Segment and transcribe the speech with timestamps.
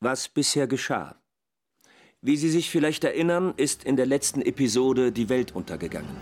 [0.00, 1.16] Was bisher geschah.
[2.20, 6.16] Wie Sie sich vielleicht erinnern, ist in der letzten Episode die Welt untergegangen.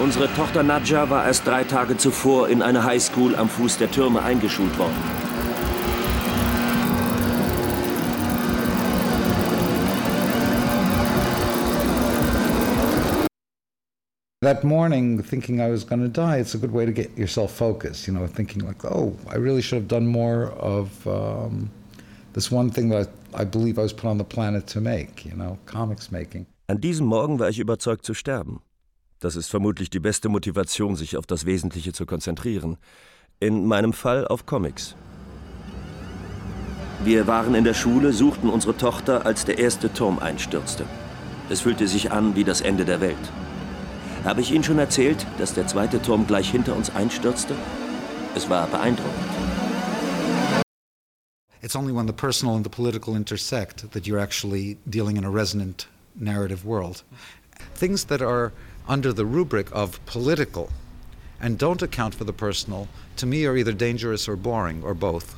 [0.00, 4.22] Unsere Tochter Nadja war erst drei Tage zuvor in eine Highschool am Fuß der Türme
[4.22, 5.17] eingeschult worden.
[14.48, 17.52] That morning, thinking I was going to die, it's a good way to get yourself
[17.52, 18.08] focused.
[18.08, 21.70] You know, thinking like, oh, I really should have done more of um,
[22.32, 25.26] this one thing that I, I believe I was put on the planet to make.
[25.26, 26.46] You know, comics making.
[26.66, 28.62] An diesem Morgen war ich überzeugt zu sterben.
[29.20, 32.78] Das ist vermutlich die beste Motivation, sich auf das Wesentliche zu konzentrieren.
[33.40, 34.94] In meinem Fall auf Comics.
[37.04, 40.86] Wir waren in der Schule, suchten unsere Tochter, als der erste Turm einstürzte.
[41.50, 43.30] Es fühlte sich an wie das Ende der Welt.
[44.28, 47.54] Habe ich Ihnen schon erzählt, dass der zweite Turm gleich hinter uns einstürzte?
[48.34, 49.24] Es war beeindruckend.
[51.62, 55.30] It's only when the personal and the political intersect that you're actually dealing in a
[55.30, 57.04] resonant narrative world.
[57.74, 58.52] Things that are
[58.86, 60.68] under the rubric of political
[61.40, 65.36] and don't account for the personal, to me, are either dangerous or boring, or both.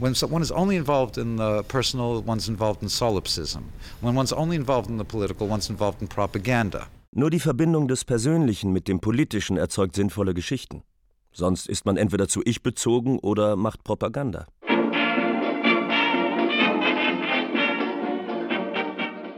[0.00, 3.70] When one is only involved in the personal, one's involved in solipsism.
[4.00, 6.88] When one's only involved in the political, one's involved in propaganda.
[7.16, 10.82] Nur die Verbindung des Persönlichen mit dem Politischen erzeugt sinnvolle Geschichten.
[11.30, 14.48] Sonst ist man entweder zu ich bezogen oder macht Propaganda.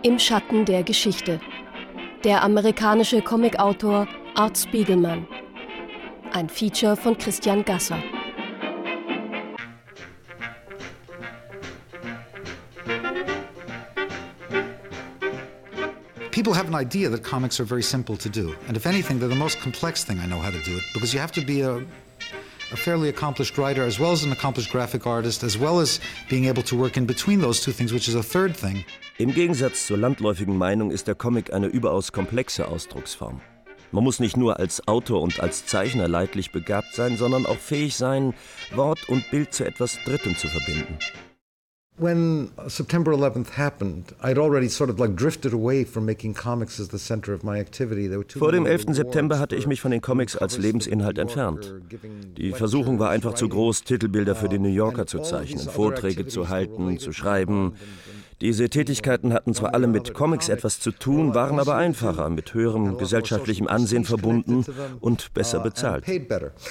[0.03, 1.39] Im Schatten der Geschichte
[2.25, 5.29] der amerikanische Comicautor Art Spiegelman.
[6.33, 8.03] Ein Feature von Christian Gasser.
[16.47, 18.55] People have an idea that comics are very simple to do.
[18.69, 21.13] And if anything, they're the most complex thing I know how to do it because
[21.13, 21.79] you have to be a
[22.73, 25.99] a fairly accomplished writer as well as an accomplished graphic artist, as well as
[26.31, 28.85] being able to work in between those two things, which is a third thing.
[29.19, 33.41] Im Gegensatz zur landläufigen Meinung ist der Comic eine überaus komplexe Ausdrucksform.
[33.91, 37.97] Man muss nicht nur als Autor und als Zeichner leidlich begabt sein, sondern auch fähig
[37.97, 38.35] sein,
[38.73, 40.97] Wort und Bild zu etwas Drittem zu verbinden.
[41.99, 46.89] When September 11th happened, I'd already sort of like drifted away from making comics as
[46.89, 48.11] the center of my activity.
[48.39, 48.93] Vor dem 11.
[48.93, 51.75] September hatte ich mich von den Comics als Lebensinhalt entfernt.
[52.37, 56.51] Die Versuchung war einfach zu groß, Titelbilder für den New Yorker zu zeichnen, Vorträge zu
[56.51, 57.73] halten, zu schreiben.
[58.43, 62.99] Diese Tätigkeiten hatten zwar alle mit Comics etwas zu tun, waren aber einfacher, mit höherem
[62.99, 64.65] gesellschaftlichem Ansehen verbunden
[65.01, 66.05] und besser bezahlt.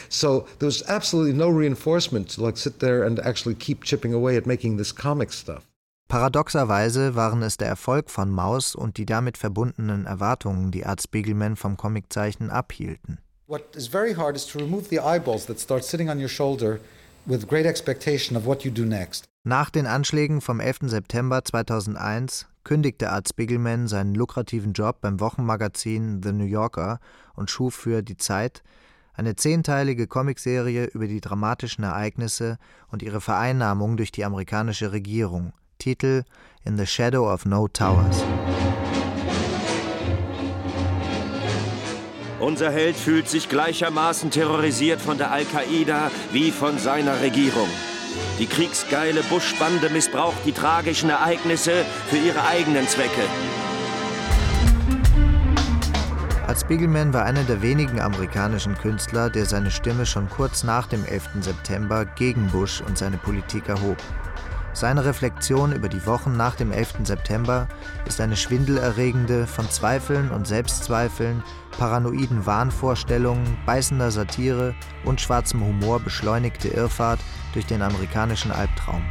[0.09, 4.37] So there was absolutely no reinforcement to like sit there and actually keep chipping away
[4.37, 5.63] at making this comic stuff.
[6.07, 11.55] Paradoxerweise waren es der Erfolg von Maus und die damit verbundenen Erwartungen, die Art Spiegelman
[11.55, 13.17] vom Comiczeichnen abhielten.
[13.47, 16.79] What is very hard is to remove the eyeballs that start sitting on your shoulder
[17.25, 19.25] with great expectation of what you do next.
[19.47, 20.89] Nach den Anschlägen vom 11.
[20.89, 26.99] September 2001 kündigte Art Spiegelman seinen lukrativen Job beim Wochenmagazin The New Yorker
[27.35, 28.63] und schuf für Die Zeit
[29.13, 32.57] eine zehnteilige Comicserie über die dramatischen Ereignisse
[32.87, 35.53] und ihre Vereinnahmung durch die amerikanische Regierung.
[35.77, 36.23] Titel
[36.63, 38.23] In the Shadow of No Towers.
[42.39, 47.69] Unser Held fühlt sich gleichermaßen terrorisiert von der Al-Qaida wie von seiner Regierung.
[48.39, 53.23] Die kriegsgeile Bush-Bande missbraucht die tragischen Ereignisse für ihre eigenen Zwecke.
[56.47, 61.03] Art Spiegelman war einer der wenigen amerikanischen Künstler, der seine Stimme schon kurz nach dem
[61.03, 61.29] 11.
[61.41, 63.97] September gegen Bush und seine Politik erhob.
[64.75, 66.95] Seine Reflexion über die Wochen nach dem 11.
[67.05, 67.69] September
[68.05, 71.41] ist eine schwindelerregende, von Zweifeln und Selbstzweifeln,
[71.77, 74.75] paranoiden Wahnvorstellungen, beißender Satire
[75.05, 77.21] und schwarzem Humor beschleunigte Irrfahrt
[77.53, 79.01] durch den amerikanischen Albtraum.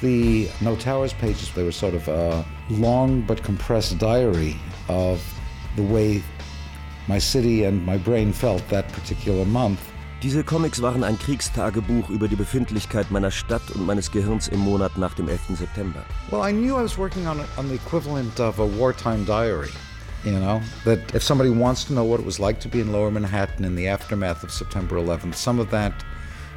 [0.00, 4.56] The No Towers pages, they were sort of a long but compressed diary
[4.88, 5.20] of
[5.76, 6.20] the way
[7.06, 9.78] my city and my brain felt that particular month.
[10.26, 14.98] Diese Comics waren ein Kriegstagebuch über die Befindlichkeit meiner Stadt und meines Gehirns im Monat
[14.98, 15.56] nach dem 11.
[15.56, 16.04] September.
[16.32, 19.70] Well, I knew I was working on, on the equivalent of a wartime diary.
[20.24, 22.90] You know, that if somebody wants to know what it was like to be in
[22.90, 25.92] lower Manhattan in the aftermath of September 11th, some of that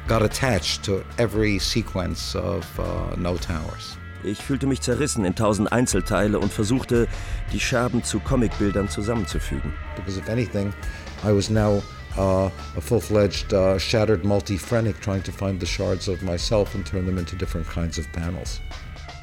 [0.08, 3.96] got attached to every sequence of uh, No Towers.
[4.24, 7.06] Ich fühlte mich zerrissen in tausend Einzelteile und versuchte,
[7.52, 9.72] die Scherben zu Comicbildern zusammenzufügen.
[9.94, 10.74] Because if anything,
[11.22, 11.80] I was now
[12.16, 17.06] uh, a full-fledged uh, shattered multi-phrenic trying to find the shards of myself and turn
[17.06, 18.60] them into different kinds of panels.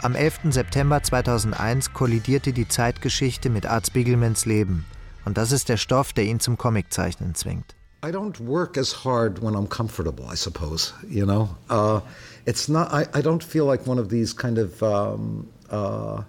[0.04, 0.51] Am 11.
[0.51, 4.86] September 2001 kollidierte die Zeitgeschichte mit Art Spiegelmans Leben.
[5.25, 7.75] Und das ist der Stoff, der ihn zum Comiczeichnen zwingt.
[8.04, 10.94] I don't work as hard when I'm comfortable, I suppose.
[11.10, 12.01] You know, uh,
[12.45, 12.94] it's not.
[12.94, 16.22] I, I don't feel like one of these kind of um, uh,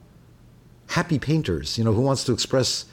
[0.88, 1.76] happy painters.
[1.76, 2.86] You know, who wants to express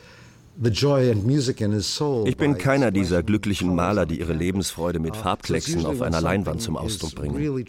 [0.58, 6.62] ich bin keiner dieser glücklichen Maler, die ihre Lebensfreude mit uh, Farbklecksen auf einer Leinwand
[6.62, 7.66] zum Ausdruck bringen.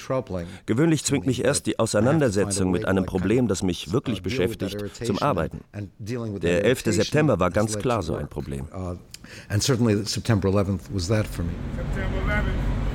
[0.67, 5.21] Gewöhnlich zwingt mich erst die Auseinandersetzung mit einem Problem, das mich wirklich uh, beschäftigt, zum
[5.21, 5.61] Arbeiten.
[5.99, 6.85] Der 11.
[6.87, 8.67] September war ganz klar so ein Problem.
[8.73, 8.97] Uh,
[9.49, 11.51] and certainly September 11th was that for me.
[11.77, 12.86] September 11th.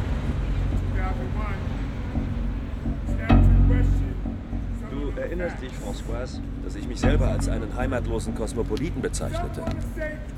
[5.41, 9.63] Erinnerst dich, Françoise, dass ich mich selber als einen heimatlosen Kosmopoliten bezeichnete.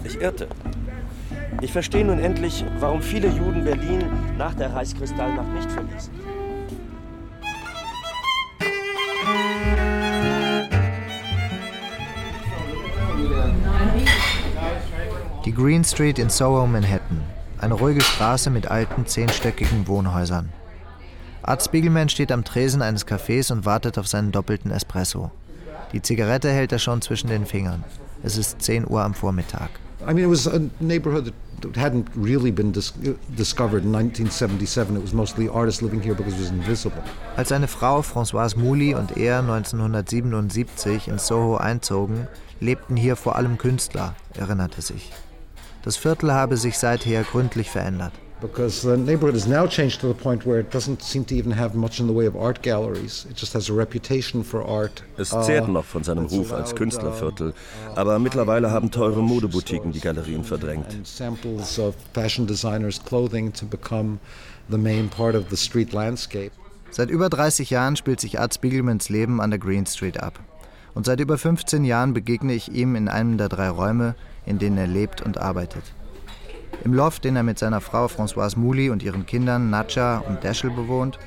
[0.03, 0.47] Ich irrte.
[1.61, 4.03] Ich verstehe nun endlich, warum viele Juden Berlin
[4.37, 6.13] nach der Reichskristallnacht nicht verließen.
[15.45, 17.21] Die Green Street in Soho, Manhattan.
[17.59, 20.49] Eine ruhige Straße mit alten, zehnstöckigen Wohnhäusern.
[21.45, 25.29] Art Spiegelman steht am Tresen eines Cafés und wartet auf seinen doppelten Espresso.
[25.91, 27.83] Die Zigarette hält er schon zwischen den Fingern.
[28.23, 29.69] Es ist 10 Uhr am Vormittag.
[30.01, 32.93] I mean, it was a neighborhood that hadn't really been dis
[33.37, 34.95] discovered in 1977.
[34.95, 37.03] It was mostly artists living here because it was invisible.
[37.35, 42.27] Als seine Frau Françoise Mouly und er 1977 in Soho einzogen,
[42.61, 45.11] lebten hier vor allem Künstler, erinnerte sich.
[45.83, 48.13] Das Viertel habe sich seither gründlich verändert
[48.43, 51.51] because the neighborhood has now changed to the point where it doesn't seem to even
[51.51, 53.25] have much in the way of art galleries.
[53.29, 55.01] It just has a reputation for art.
[55.17, 57.53] Es zehrt noch von seinem Ruf als Künstlerviertel,
[57.95, 60.93] aber mittlerweile haben teure Modeboutiquen die Galerien verdrängt.
[60.93, 64.19] And samples of fashion designers' clothing to become
[64.69, 66.51] the main part of the street landscape.
[66.91, 70.39] Seit über 30 Jahren spielt sich Art Spiegelmans Leben an der Green Street ab.
[70.93, 74.15] Und seit über 15 Jahren begegne ich ihm in einem der drei Räume,
[74.45, 75.83] in denen er lebt und arbeitet.
[76.83, 80.69] Im Loft, den er mit seiner Frau Françoise Mouly und ihren Kindern Nadja und Dashel
[80.69, 81.17] bewohnt,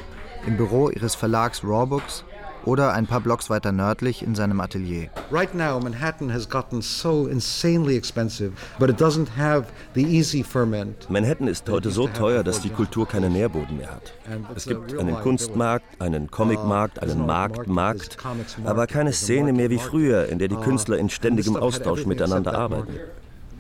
[0.47, 2.25] im Büro ihres Verlags Rawbooks
[2.67, 5.09] oder ein paar Blocks weiter nördlich in seinem Atelier.
[5.31, 11.09] Right now Manhattan has gotten so insanely expensive, but it doesn't have the easy ferment.
[11.09, 14.13] Manhattan ist heute so teuer, dass die Kultur keinen Nährboden mehr hat.
[14.55, 18.19] Es gibt einen Kunstmarkt, einen Comicmarkt, einen Marktmarkt,
[18.65, 22.95] aber keine Szene mehr wie früher, in der die Künstler in ständigem Austausch miteinander arbeiten.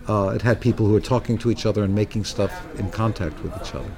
[0.08, 3.42] Uh, it had people who were talking to each other and making stuff in contact
[3.42, 3.90] with each other.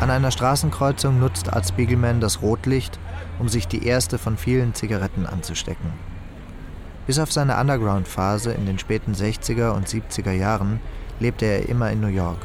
[0.00, 2.98] An einer Straßenkreuzung nutzt Art Spiegelman das Rotlicht,
[3.38, 5.92] um sich die erste von vielen Zigaretten anzustecken.
[7.06, 10.80] Bis auf seine Underground-Phase in den späten 60er und 70er Jahren
[11.18, 12.38] lebte er immer in New York.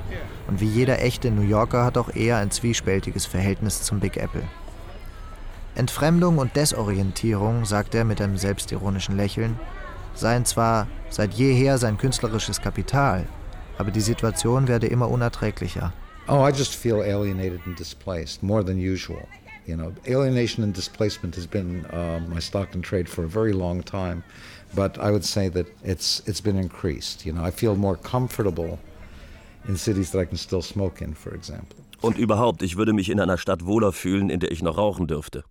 [0.48, 4.44] Und wie jeder echte New Yorker hat auch er ein zwiespältiges Verhältnis zum Big Apple.
[5.75, 9.60] Entfremdung und Desorientierung, sagt er mit einem selbstironischen Lächeln,
[10.13, 13.25] seien zwar seit jeher sein künstlerisches Kapital,
[13.77, 15.92] aber die Situation werde immer unerträglicher.
[16.27, 19.27] Oh, I just feel alienated and displaced more than usual.
[19.68, 23.51] You know, alienation and displacement has been uh, my stock and trade for a very
[23.51, 24.24] long time,
[24.75, 27.25] but I would say that it's it's been increased.
[27.25, 28.80] You know, I feel more comfortable
[29.68, 31.78] in cities that I can still smoke in, for example.
[32.01, 35.07] Und überhaupt, ich würde mich in einer Stadt wohler fühlen, in der ich noch rauchen
[35.07, 35.44] dürfte.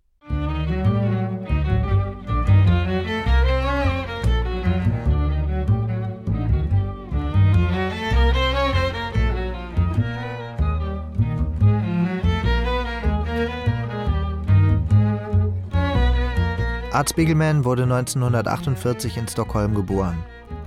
[16.95, 20.17] Art Spiegelman wurde 1948 in Stockholm geboren,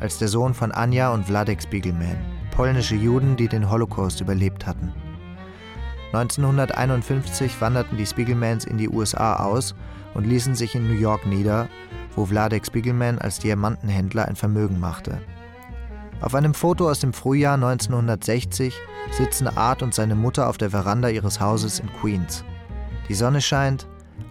[0.01, 2.17] als der Sohn von Anja und Wladek Spiegelman,
[2.51, 4.91] polnische Juden, die den Holocaust überlebt hatten.
[6.11, 9.73] 1951 wanderten die Spiegelmans in die USA aus
[10.15, 11.69] und ließen sich in New York nieder,
[12.13, 15.21] wo Wladek Spiegelman als Diamantenhändler ein Vermögen machte.
[16.19, 18.75] Auf einem Foto aus dem Frühjahr 1960
[19.11, 22.43] sitzen Art und seine Mutter auf der Veranda ihres Hauses in Queens.
[23.07, 23.87] Die Sonne scheint,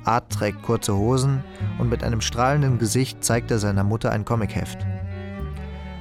[0.06, 1.42] Art trägt kurze Hosen
[1.78, 4.78] und mit einem strahlenden Gesicht zeigt er seiner Mutter ein Comicheft.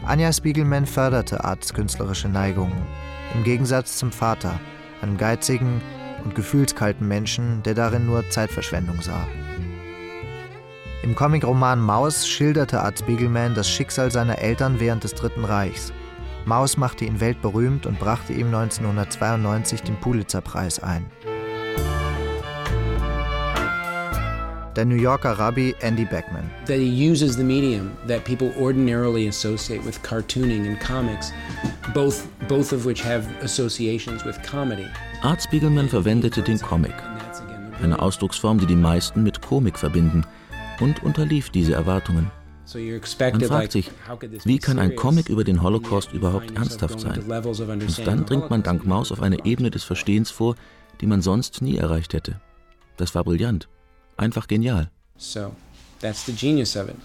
[0.06, 2.86] Anja Spiegelman förderte Arts künstlerische Neigungen,
[3.34, 4.60] im Gegensatz zum Vater,
[5.02, 5.82] einem geizigen
[6.24, 9.28] und gefühlskalten Menschen, der darin nur Zeitverschwendung sah.
[11.04, 15.94] Im Comicroman Maus schilderte Art Spiegelman das Schicksal seiner Eltern während des Dritten Reichs.
[16.46, 21.06] Maus machte ihn weltberühmt und brachte ihm 1992 den Pulitzerpreis ein.
[24.76, 26.50] Der New Yorker Rabbi Andy Beckman.
[26.66, 31.32] That he uses the medium that people ordinarily associate with cartooning and comics,
[31.94, 34.88] both, both of which have associations with comedy.
[35.22, 36.94] Art Spiegelman verwendete den Comic.
[37.82, 40.26] eine Ausdrucksform, die die meisten mit Komik verbinden,
[40.80, 42.32] und unterlief diese Erwartungen.
[42.74, 43.92] Man fragt sich,
[44.44, 47.22] wie kann ein Comic über den Holocaust überhaupt ernsthaft sein?
[47.22, 50.56] Und dann dringt man dank Maus auf eine Ebene des Verstehens vor,
[51.00, 52.42] die man sonst nie erreicht hätte.
[52.98, 53.70] Das war brillant,
[54.18, 54.90] einfach genial.
[55.18, 55.54] So,
[56.00, 56.96] that's the genius of it.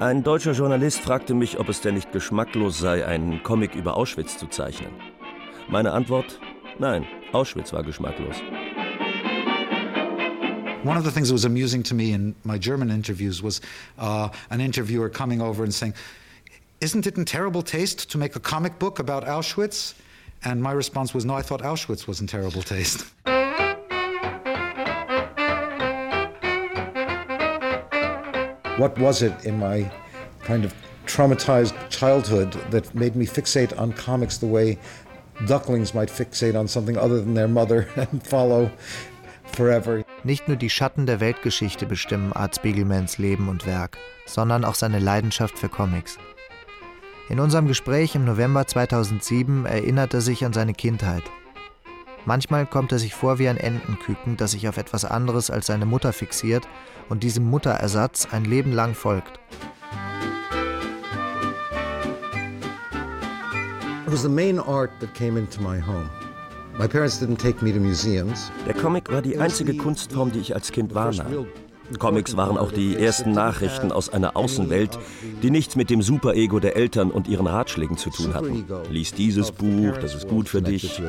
[0.00, 4.36] Ein deutscher Journalist fragte mich, ob es denn nicht geschmacklos sei, einen Comic über Auschwitz
[4.36, 4.90] zu zeichnen.
[5.68, 6.38] Meine Antwort:
[6.78, 8.36] Nein, Auschwitz war geschmacklos.
[10.84, 13.62] One of the things that was amusing to me in my German interviews was
[13.98, 15.94] uh, an interviewer coming over and saying,
[16.82, 19.94] Isn't it in terrible taste to make a comic book about Auschwitz?
[20.44, 23.06] And my response was, No, I thought Auschwitz was in terrible taste.
[28.78, 29.90] what was it in my
[30.42, 30.74] kind of
[31.06, 34.78] traumatized childhood that made me fixate on comics the way
[35.46, 38.70] ducklings might fixate on something other than their mother and follow
[39.54, 40.04] forever.
[40.24, 44.98] Nicht nur die Schatten der Weltgeschichte bestimmen Art Spiegelmans Leben und Werk, sondern auch seine
[44.98, 46.18] Leidenschaft für Comics.
[47.28, 51.22] In unserem Gespräch im November 2007 erinnert er sich an seine Kindheit.
[52.26, 55.84] Manchmal kommt er sich vor wie ein Entenküken, das sich auf etwas anderes als seine
[55.84, 56.66] Mutter fixiert
[57.10, 59.38] und diesem Mutterersatz ein Leben lang folgt.
[64.06, 66.08] It was the main art that came into my home.
[66.78, 68.50] My parents didn't take me to museums.
[68.66, 71.46] Der Comic war die einzige Kunstform, die ich als Kind wahrnahm.
[71.98, 74.98] Comics waren auch die ersten Nachrichten aus einer Außenwelt,
[75.42, 78.64] die nichts mit dem Superego der Eltern und ihren Ratschlägen zu tun hatten.
[78.90, 81.00] Lies dieses Buch, das ist gut für dich.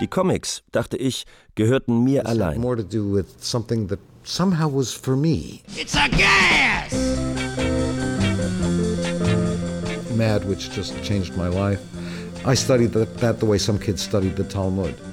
[0.00, 2.60] Die Comics, dachte ich, gehörten mir allein.
[10.16, 11.80] Mad, which just changed my life.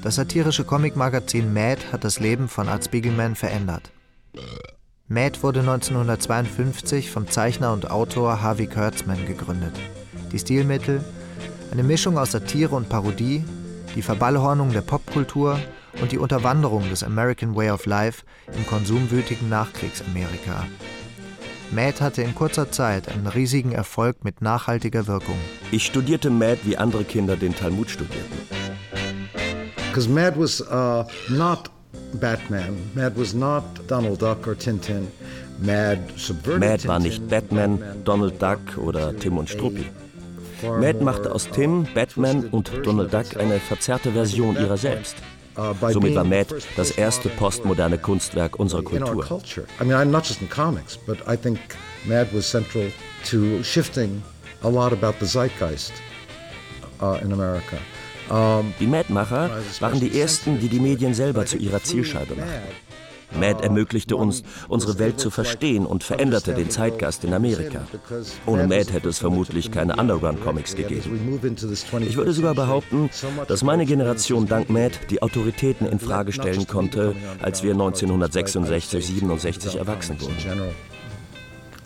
[0.02, 3.90] Das satirische Comicmagazin Mad hat das Leben von Art Spiegelman verändert.
[5.08, 9.74] Mad wurde 1952 vom Zeichner und Autor Harvey Kurtzman gegründet.
[10.30, 11.04] Die Stilmittel?
[11.72, 13.42] Eine Mischung aus Satire und Parodie,
[13.96, 15.58] die Verballhornung der Popkultur
[16.00, 18.22] und die Unterwanderung des American Way of Life
[18.56, 20.66] im konsumwütigen Nachkriegsamerika.
[21.72, 25.36] Mad hatte in kurzer Zeit einen riesigen Erfolg mit nachhaltiger Wirkung.
[25.70, 28.38] Ich studierte Mad, wie andere Kinder den Talmud studierten.
[29.88, 31.70] Because Mad was uh, not
[32.20, 32.76] Batman.
[32.94, 35.08] Mad was not Donald Duck or Tintin.
[35.60, 35.98] Mad,
[36.58, 39.86] Mad war nicht Batman, Donald Duck oder Tim und Struppi.
[40.62, 45.16] Mad machte aus Tim, Batman und Donald Duck eine verzerrte Version ihrer selbst.
[45.56, 46.46] Uh, Somit war Mad
[46.76, 49.24] das erste postmoderne Kunstwerk unserer Kultur.
[49.80, 51.60] I mean, not just in comics, but I think
[52.06, 52.90] Mad was central
[53.30, 54.20] to shifting
[54.62, 55.92] a lot about the zeitgeist
[57.00, 57.76] uh, in America.
[58.80, 62.83] Die Mad-Macher waren die ersten, die die Medien selber zu ihrer Zielscheibe machten.
[63.38, 67.80] Mad ermöglichte uns, unsere Welt zu verstehen und veränderte den Zeitgeist in Amerika.
[68.46, 71.40] Ohne Mad hätte es vermutlich keine Underground-Comics gegeben.
[72.00, 73.10] Ich würde sogar behaupten,
[73.48, 79.76] dass meine Generation dank Mad die Autoritäten in Frage stellen konnte, als wir 1966, 67
[79.76, 80.34] erwachsen wurden.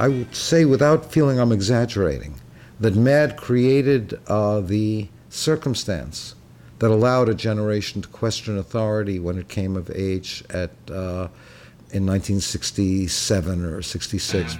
[0.00, 2.34] I would say without feeling I'm exaggerating
[2.80, 6.36] that Mad created uh, the circumstance
[6.78, 11.28] that allowed a generation to question authority when it came of age at, uh,
[11.90, 14.58] in 1967 or 66.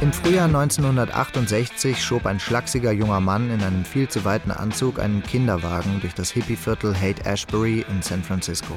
[0.00, 5.22] Im Frühjahr 1968 schob ein schlachsiger junger Mann in einem viel zu weiten Anzug einen
[5.22, 8.74] Kinderwagen durch das Hippieviertel Haight-Ashbury in San Francisco.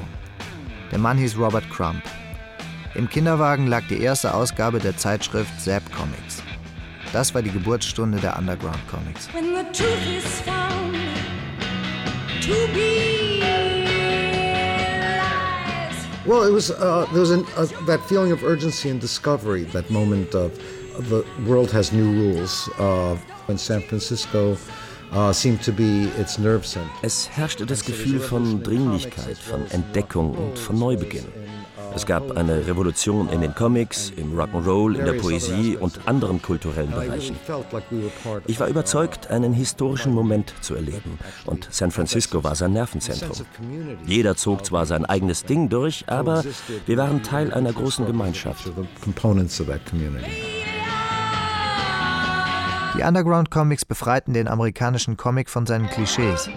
[0.90, 2.02] Der Mann hieß Robert Crump.
[2.94, 6.42] Im Kinderwagen lag die erste Ausgabe der Zeitschrift Zap Comics.
[7.12, 9.28] Das war die Geburtsstunde der Underground Comics.
[16.26, 19.90] Well, it was uh, there was an, uh, that feeling of urgency and discovery, that
[19.90, 20.52] moment of
[21.08, 22.68] the world has new rules.
[22.78, 23.16] Uh,
[23.48, 24.58] in San Francisco,
[25.10, 25.32] Uh,
[27.02, 31.24] es herrschte das Gefühl von Dringlichkeit, von Entdeckung und von Neubeginn.
[31.98, 36.92] Es gab eine Revolution in den Comics, im Rock'n'Roll, in der Poesie und anderen kulturellen
[36.92, 37.36] Bereichen.
[38.46, 41.18] Ich war überzeugt, einen historischen Moment zu erleben.
[41.44, 43.44] Und San Francisco war sein Nervenzentrum.
[44.06, 46.44] Jeder zog zwar sein eigenes Ding durch, aber
[46.86, 48.70] wir waren Teil einer großen Gemeinschaft.
[52.96, 56.48] Die Underground-Comics befreiten den amerikanischen Comic von seinen Klischees.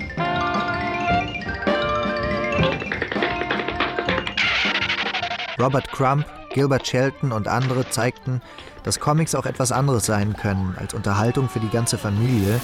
[5.62, 8.42] Robert Crump, Gilbert Shelton und andere zeigten,
[8.82, 12.60] dass Comics auch etwas anderes sein können als Unterhaltung für die ganze Familie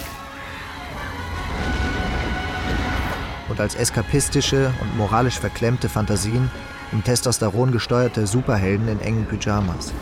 [3.50, 6.50] und als eskapistische und moralisch verklemmte Fantasien
[6.92, 9.94] um Testosteron gesteuerte Superhelden in engen Pyjamas.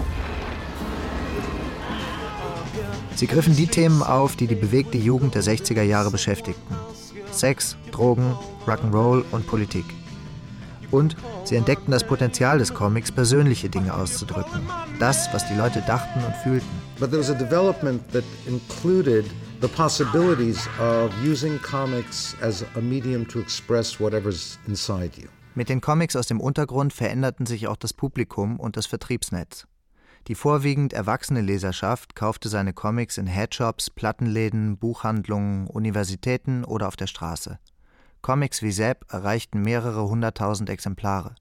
[3.15, 6.75] Sie griffen die Themen auf, die die bewegte Jugend der 60er Jahre beschäftigten.
[7.31, 9.85] Sex, Drogen, Rock'n'Roll und Politik.
[10.91, 14.61] Und sie entdeckten das Potenzial des Comics, persönliche Dinge auszudrücken.
[14.99, 16.67] Das, was die Leute dachten und fühlten.
[16.99, 19.25] But there was a development that included
[19.61, 25.27] the possibilities of using comics as a medium to express whatever's inside you.
[25.55, 29.67] Mit den Comics aus dem Untergrund veränderten sich auch das Publikum und das Vertriebsnetz.
[30.27, 37.07] Die vorwiegend erwachsene Leserschaft kaufte seine Comics in Headshops, Plattenläden, Buchhandlungen, Universitäten oder auf der
[37.07, 37.59] Straße.
[38.25, 41.35] Comics wie Sepp erreichten mehrere hunderttausend Exemplare.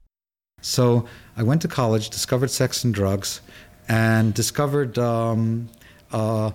[0.61, 3.41] So I went to college, discovered sex and drugs,
[3.87, 5.67] and discovered um,
[6.11, 6.51] uh,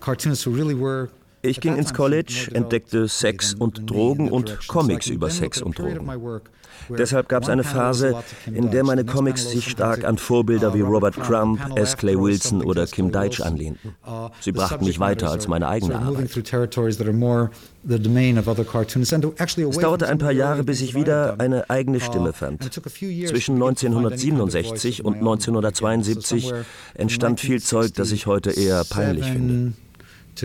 [0.00, 1.10] cartoonists who really were
[1.42, 6.08] ich ging ins College, entdeckte Sex und Drogen und Comics über Sex und Drogen.
[6.96, 8.14] Deshalb gab es eine Phase,
[8.46, 11.96] in der meine Comics sich stark an Vorbilder wie Robert Crumb, S.
[11.96, 13.94] Clay Wilson oder Kim Deitch anlehnten.
[14.40, 16.30] Sie brachten mich weiter als meine eigene Arbeit.
[16.34, 16.42] Es
[19.78, 22.72] dauerte ein paar Jahre, bis ich wieder eine eigene Stimme fand.
[22.72, 26.52] Zwischen 1967 und 1972
[26.94, 29.74] entstand viel Zeug, das ich heute eher peinlich finde.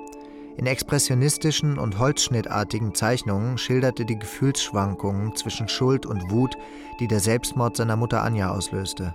[0.57, 6.55] In expressionistischen und holzschnittartigen Zeichnungen schilderte die Gefühlsschwankungen zwischen Schuld und Wut,
[6.99, 9.13] die der Selbstmord seiner Mutter Anja auslöste.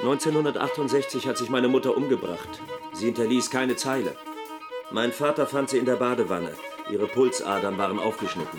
[0.00, 2.60] 1968 hat sich meine Mutter umgebracht.
[2.94, 4.16] Sie hinterließ keine Zeile.
[4.90, 6.54] Mein Vater fand sie in der Badewanne.
[6.90, 8.58] Ihre Pulsadern waren aufgeschnitten.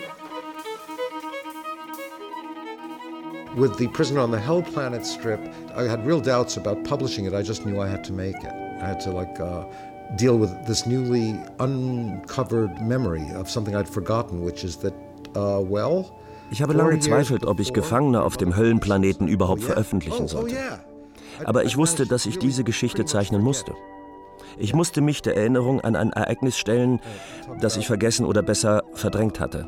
[3.55, 5.41] With the Prisoner on the Hell Planet strip,
[5.75, 7.33] I had real doubts about publishing it.
[7.33, 8.53] I just knew I had to make it.
[8.81, 9.65] I had to like uh,
[10.15, 14.93] deal with this newly uncovered memory of something I'd forgotten, which is that,
[15.35, 16.17] uh, well.
[16.49, 20.27] Ich habe lange gezweifelt, ob ich Gefangene auf dem Höllenplaneten überhaupt oh, veröffentlichen oh, oh,
[20.27, 20.55] sollte.
[21.43, 23.73] Aber ich wusste, dass ich diese Geschichte zeichnen musste.
[24.57, 27.01] Ich musste mich der Erinnerung an ein Ereignis stellen,
[27.59, 29.67] das ich vergessen oder besser verdrängt hatte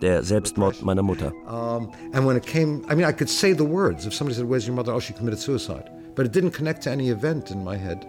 [0.00, 1.32] der Selbstmord meiner Mutter.
[1.46, 4.06] Um, and when it came, I mean, I could say the words.
[4.06, 5.90] If somebody said, "Where's your mother?" Oh, she committed suicide.
[6.14, 8.06] But it didn't connect to any event in my head.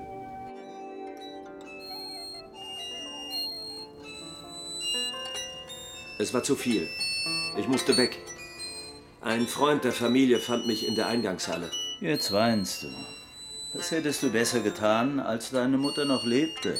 [6.19, 6.87] Es war zu viel.
[7.57, 8.19] Ich musste weg.
[9.21, 11.71] Ein Freund der Familie fand mich in der Eingangshalle.
[11.99, 12.87] Jetzt weinst du.
[13.73, 16.77] Das hättest du besser getan, als deine Mutter noch lebte.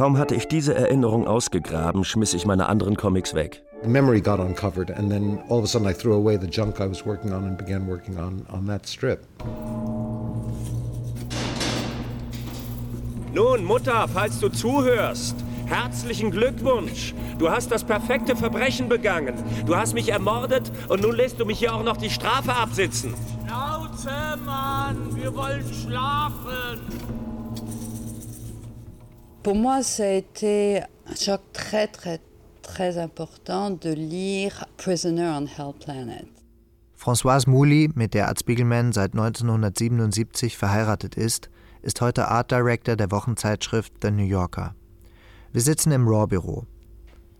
[0.00, 3.62] Kaum hatte ich diese Erinnerung ausgegraben, schmiss ich meine anderen Comics weg.
[3.84, 6.88] Memory got uncovered and then all of a sudden I threw away the junk I
[6.88, 9.26] was working on and began working on on that strip.
[13.34, 15.36] Nun, Mutter, falls du zuhörst,
[15.66, 17.12] herzlichen Glückwunsch.
[17.38, 19.34] Du hast das perfekte Verbrechen begangen.
[19.66, 23.12] Du hast mich ermordet und nun lässt du mich hier auch noch die Strafe absitzen.
[23.46, 27.10] Schnauze, Mann, wir wollen schlafen.
[29.42, 32.20] Pour moi, ça a été un choc très, très,
[32.60, 36.26] très important de lire Prisoner on Hell Planet.
[36.94, 41.48] Françoise Mouly, mit der Art Spiegelman seit 1977 verheiratet ist,
[41.80, 44.74] ist heute Art Director der Wochenzeitschrift The New Yorker.
[45.54, 46.66] Wir sitzen im Raw-Büro.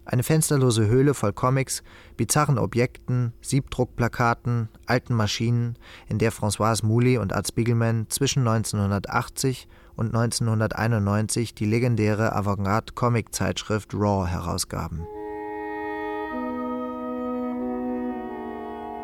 [0.07, 1.83] Eine fensterlose Höhle voll Comics,
[2.17, 5.77] bizarren Objekten, Siebdruckplakaten, alten Maschinen,
[6.09, 9.69] in der Françoise Mouly und Art Spiegelman zwischen 1980
[10.01, 15.07] und 1991 die legendäre Avantgarde-Comic-Zeitschrift Raw herausgaben.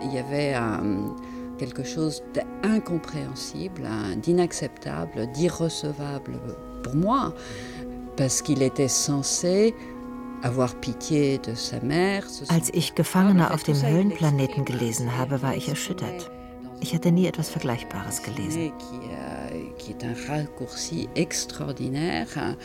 [0.02, 1.14] Il y avait un,
[1.58, 3.86] quelque chose d'incompréhensible,
[4.22, 6.38] d'inacceptable, d'irrecevable
[6.82, 7.34] pour moi,
[8.16, 9.74] parce qu'il était censé
[12.48, 16.30] Als ich Gefangene auf dem Höllenplaneten gelesen habe, war ich erschüttert.
[16.80, 18.72] Ich hatte nie etwas Vergleichbares gelesen.
[19.78, 22.56] Qui est un raccourci extraordinaire.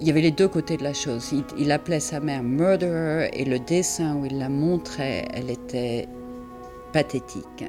[0.00, 1.30] Il y avait les deux côtés de la chose.
[1.32, 6.08] Il, il appelait sa mère murderer et le dessin où il la montrait, elle était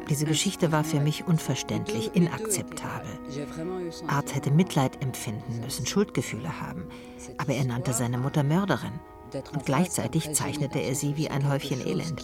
[0.10, 3.10] Diese Geschichte war für mich unverständlich, inakzeptabel.
[4.08, 6.86] Art hätte Mitleid empfinden müssen, Schuldgefühle haben,
[7.38, 8.94] aber er nannte seine Mutter Mörderin.
[9.52, 12.24] Und gleichzeitig zeichnete er sie wie ein Häufchen Elend.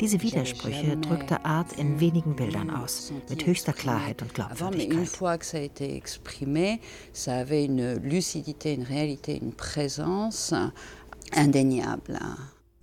[0.00, 5.08] Diese Widersprüche drückte Art in wenigen Bildern aus, mit höchster Klarheit und Glaubwürdigkeit.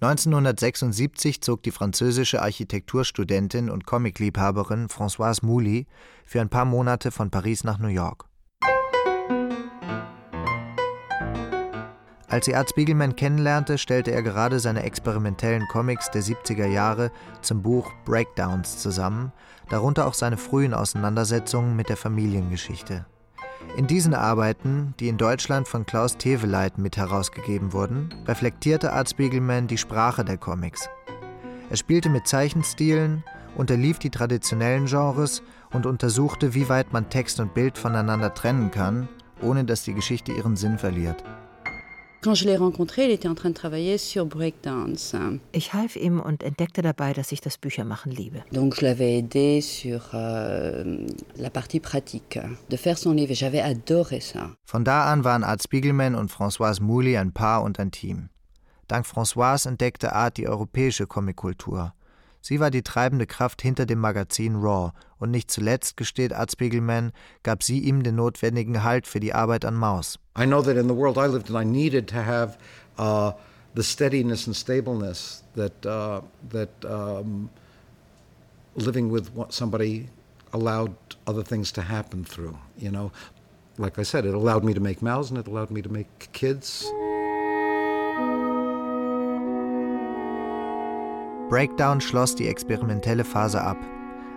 [0.02, 5.88] 1976 zog die französische Architekturstudentin und Comicliebhaberin Françoise Mouly
[6.26, 8.26] für ein paar Monate von Paris nach New York.
[12.28, 17.12] Als sie Art Spiegelman kennenlernte, stellte er gerade seine experimentellen Comics der 70er Jahre
[17.42, 19.32] zum Buch Breakdowns zusammen,
[19.70, 23.06] darunter auch seine frühen Auseinandersetzungen mit der Familiengeschichte.
[23.78, 29.68] In diesen Arbeiten, die in Deutschland von Klaus Teveleit mit herausgegeben wurden, reflektierte Art Spiegelman
[29.68, 30.90] die Sprache der Comics.
[31.70, 33.24] Er spielte mit Zeichenstilen,
[33.56, 39.10] unterlief die traditionellen Genres und untersuchte, wie weit man Text und Bild voneinander trennen kann,
[39.42, 41.24] ohne dass die Geschichte ihren Sinn verliert.
[45.52, 48.44] Ich half ihm und entdeckte dabei, dass ich das Büchermachen liebe.
[48.52, 51.08] Donc je l'avais aidé sur euh,
[51.38, 53.34] la partie pratique de faire son livre.
[53.34, 54.52] J'avais adoré ça.
[54.66, 58.30] Von da an waren Art Spiegelman und Françoise Mouly ein Paar und ein Team.
[58.88, 61.94] Dank Françoise entdeckte Art die europäische Comickultur.
[62.48, 67.12] Sie war die treibende Kraft hinter dem Magazin Raw und nicht zuletzt, gesteht Art Spiegelman,
[67.42, 70.20] gab sie ihm den notwendigen Halt für die Arbeit an Maus.
[70.38, 72.60] I know that in the world I lived in, I needed to have
[73.00, 73.32] uh,
[73.74, 77.50] the steadiness and stableness that uh, that um,
[78.76, 80.08] living with somebody
[80.54, 80.94] allowed
[81.26, 82.56] other things to happen through.
[82.78, 83.12] You know,
[83.80, 86.32] like I said, it allowed me to make Mouse and it allowed me to make
[86.32, 86.86] kids.
[91.50, 93.78] Breakdown schloss die experimentelle Phase ab.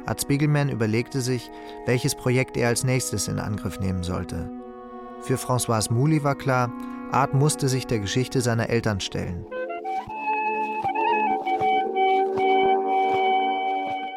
[0.05, 1.51] Art Spiegelman überlegte sich,
[1.87, 4.51] welches Projekt er als nächstes in Angriff nehmen sollte.
[5.23, 6.71] Für Françoise Mouly war klar,
[7.11, 9.47] Art musste sich der Geschichte seiner Eltern stellen.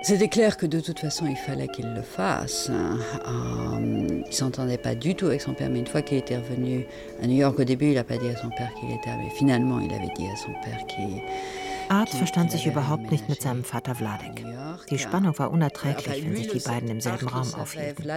[0.03, 2.69] C'était clair que de toute façon il fallait qu'il le fasse.
[2.71, 6.87] Euh, il s'entendait pas du tout avec son père, mais une fois qu'il était revenu
[7.21, 9.29] à New York, au début il n'a pas dit à son père qu'il était, mais
[9.37, 11.21] finalement il avait dit à son père qu'il
[11.91, 14.45] Art verstand sich überhaupt nicht mit seinem Vater Vladek.
[14.89, 18.09] Die Spannung war unerträglich, wenn sich die beiden im selben Raum aufhielten.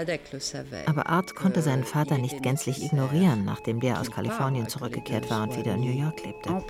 [0.86, 5.56] Aber Art konnte seinen Vater nicht gänzlich ignorieren, nachdem der aus Kalifornien zurückgekehrt war und
[5.56, 6.62] wieder in New York lebte.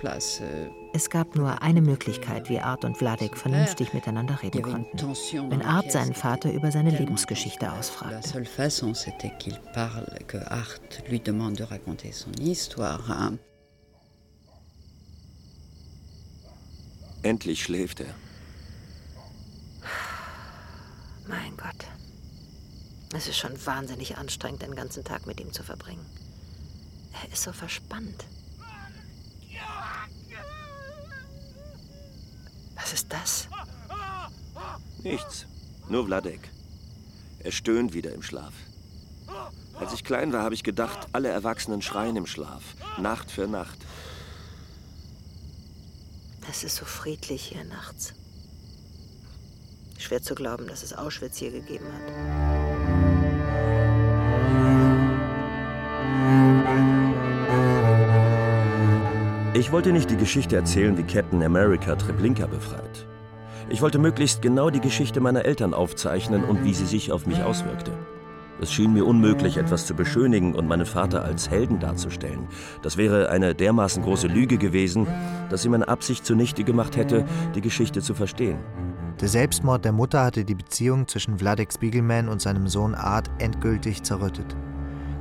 [0.93, 4.97] Es gab nur eine Möglichkeit, wie Art und Vladek vernünftig miteinander reden konnten.
[5.51, 8.47] Wenn Art seinen Vater über seine Lebensgeschichte ausfragte.
[17.25, 18.13] Endlich schläft er.
[21.27, 21.87] Mein Gott.
[23.15, 26.05] Es ist schon wahnsinnig anstrengend, den ganzen Tag mit ihm zu verbringen.
[27.23, 28.25] Er ist so verspannt.
[32.75, 33.47] Was ist das?
[35.01, 35.47] Nichts.
[35.89, 36.51] Nur Vladek.
[37.39, 38.53] Er stöhnt wieder im Schlaf.
[39.79, 42.75] Als ich klein war, habe ich gedacht, alle Erwachsenen schreien im Schlaf.
[42.99, 43.79] Nacht für Nacht.
[46.49, 48.13] Es ist so friedlich hier nachts.
[49.97, 52.01] Schwer zu glauben, dass es Auschwitz hier gegeben hat.
[59.55, 63.07] Ich wollte nicht die Geschichte erzählen, wie Captain America Treblinka befreit.
[63.69, 67.41] Ich wollte möglichst genau die Geschichte meiner Eltern aufzeichnen und wie sie sich auf mich
[67.41, 67.91] auswirkte.
[68.61, 72.47] Es schien mir unmöglich, etwas zu beschönigen und meinen Vater als Helden darzustellen.
[72.81, 75.07] Das wäre eine dermaßen große Lüge gewesen,
[75.49, 78.59] dass sie meine Absicht zunichte gemacht hätte, die Geschichte zu verstehen.
[79.19, 84.03] Der Selbstmord der Mutter hatte die Beziehung zwischen Vladek Spiegelman und seinem Sohn Art endgültig
[84.03, 84.55] zerrüttet.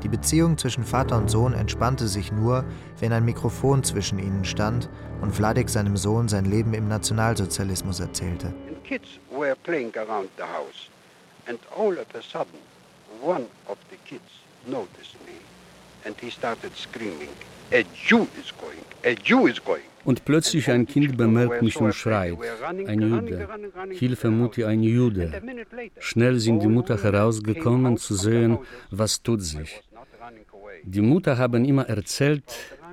[0.04, 2.64] Die Beziehung zwischen Vater und Sohn entspannte sich nur,
[3.00, 4.90] wenn ein Mikrofon zwischen ihnen stand
[5.22, 8.48] und Vladek seinem Sohn sein Leben im Nationalsozialismus erzählte.
[8.68, 10.90] And kids were playing around the house
[11.46, 12.58] and all of a sudden
[13.24, 14.30] one of the kids
[14.66, 15.36] noticed me
[16.04, 17.34] and he started screaming,
[17.72, 19.88] a Jew is going, a Jew is going.
[20.04, 22.36] Und plötzlich ein Kind bemerkt mich und schreit,
[22.86, 23.48] ein Jude,
[23.90, 25.32] Hilfe Mutti, ein Jude.
[25.98, 28.58] Schnell sind die Mutter herausgekommen zu sehen,
[28.90, 29.80] was tut sich.
[30.82, 32.44] Die Mutter haben immer erzählt,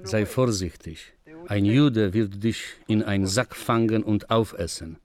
[0.03, 1.11] sei vorsichtig,
[1.47, 4.95] ein Jude wird dich in einen Sack fangen und aufessen.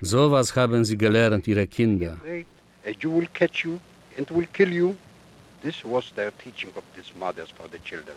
[0.00, 2.18] Sowas haben sie gelernt, ihre Kinder.
[3.00, 3.80] you will catch you
[4.16, 4.96] and will kill you.
[5.62, 8.16] This was their teaching of these mothers for the children.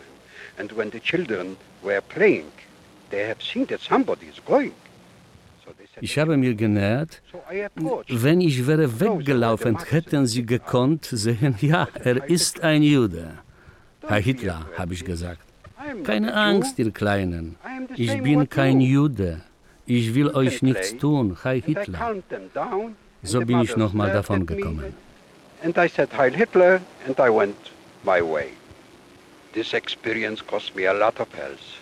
[0.58, 2.50] And when the children were playing,
[3.10, 4.74] they have seen that somebody is going.
[6.00, 7.22] Ich habe mir genähert,
[8.08, 13.38] wenn ich wäre weggelaufen, hätten sie gekonnt sehen, ja, er ist ein Jude.
[14.06, 15.40] Herr Hitler, habe ich gesagt.
[16.04, 17.56] Keine Angst, ihr Kleinen.
[17.96, 19.42] Ich bin kein Jude.
[19.86, 22.16] Ich will euch nichts tun, Herr Hitler.
[23.22, 24.94] So bin ich nochmal davon gekommen.
[25.62, 27.56] And I said Heil Hitler and I went
[28.02, 28.52] my way.
[29.52, 31.80] This experience cost me a lot of health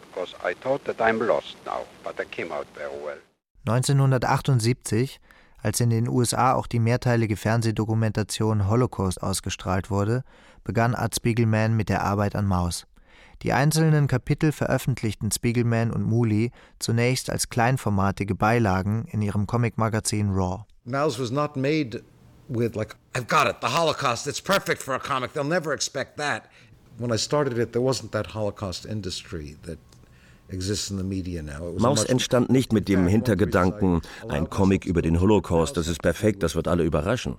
[0.00, 3.18] because I thought that I'm lost now, but I came out very well.
[3.66, 5.20] 1978,
[5.62, 10.22] als in den USA auch die mehrteilige Fernsehdokumentation Holocaust ausgestrahlt wurde,
[10.64, 12.86] begann Art Spiegelman mit der Arbeit an Maus.
[13.42, 20.64] Die einzelnen Kapitel veröffentlichten Spiegelman und Mooley zunächst als kleinformatige Beilagen in ihrem Comicmagazin Raw.
[20.84, 22.02] Mouse was not made
[22.50, 25.32] with like I've got it, the Holocaust, it's perfect for a comic.
[25.32, 26.50] They'll never expect that.
[26.98, 29.78] When I started it, there wasn't that Holocaust industry that
[31.78, 36.54] Maus entstand nicht mit dem Hintergedanken, ein Comic über den Holocaust, das ist perfekt, das
[36.54, 37.36] wird alle überraschen.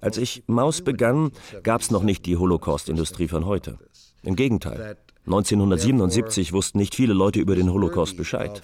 [0.00, 3.78] Als ich Maus begann, gab es noch nicht die Holocaust-Industrie von heute.
[4.22, 4.96] Im Gegenteil.
[5.26, 8.62] 1977 wussten nicht viele Leute über den Holocaust Bescheid.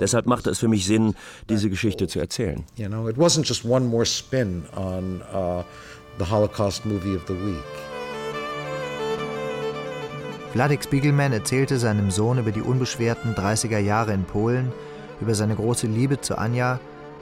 [0.00, 1.14] Deshalb machte es für mich Sinn,
[1.48, 2.64] diese Geschichte zu erzählen.
[2.76, 5.62] You know, it wasn't just one more spin on uh,
[6.18, 7.64] the Holocaust movie of the week.
[10.54, 14.70] Wladek Spiegelman erzählte seinem Sohn über die unbeschwerten 30er Jahre in Polen,
[15.20, 16.78] über seine große Liebe zu Anja,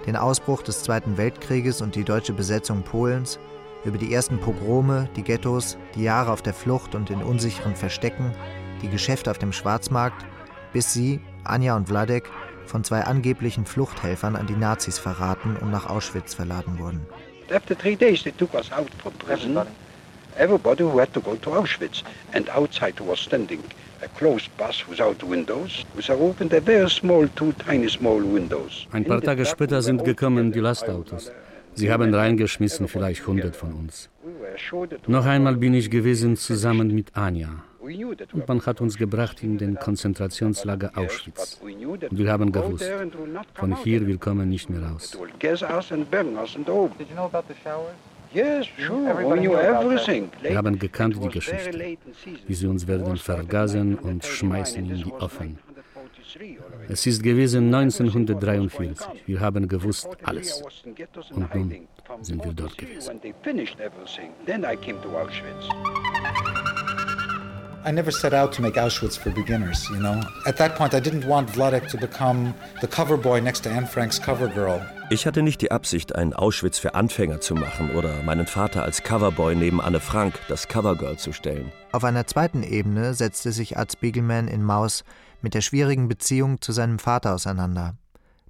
[0.07, 3.39] den Ausbruch des Zweiten Weltkrieges und die deutsche Besetzung Polens,
[3.85, 8.33] über die ersten Pogrome, die Ghettos, die Jahre auf der Flucht und in unsicheren Verstecken,
[8.83, 10.25] die Geschäfte auf dem Schwarzmarkt,
[10.73, 12.31] bis sie, Anja und Wladek,
[12.67, 17.07] von zwei angeblichen Fluchthelfern an die Nazis verraten und nach Auschwitz verladen wurden.
[17.53, 19.59] After three days they took us out from prison.
[20.39, 23.61] Everybody who had to go to Auschwitz, and outside was standing
[24.03, 28.87] a closed bus without windows, with opened a very small, two tiny small windows.
[28.93, 31.33] Ein paar Tage später sind gekommen die Lastautos.
[31.81, 34.11] Sie haben reingeschmissen, vielleicht hundert von uns.
[35.07, 37.65] Noch einmal bin ich gewesen zusammen mit Anja.
[37.81, 41.59] Und man hat uns gebracht in den Konzentrationslager Auschwitz.
[41.63, 42.91] Und wir haben gewusst,
[43.55, 45.19] von hier wir kommen nicht mehr raus.
[50.43, 51.97] Wir haben gekannt die Geschichte,
[52.47, 55.59] wie sie uns werden vergasen und schmeißen in die Ofen.
[56.89, 59.07] Es ist gewesen 1943.
[59.27, 60.63] Wir haben gewusst alles.
[61.33, 61.89] Und nun
[62.23, 63.21] sind wir dort gewesen.
[67.83, 70.21] I never set out to make Auschwitz for beginners, you know.
[70.45, 73.87] At that point, I didn't want Vladek to become the cover boy next to Anne
[73.87, 74.83] Frank's cover girl.
[75.13, 79.03] Ich hatte nicht die Absicht, ein Auschwitz für Anfänger zu machen oder meinen Vater als
[79.03, 81.73] Coverboy neben Anne Frank, das Covergirl, zu stellen.
[81.91, 85.03] Auf einer zweiten Ebene setzte sich Art Spiegelman in Maus
[85.43, 87.97] mit der schwierigen Beziehung zu seinem Vater auseinander.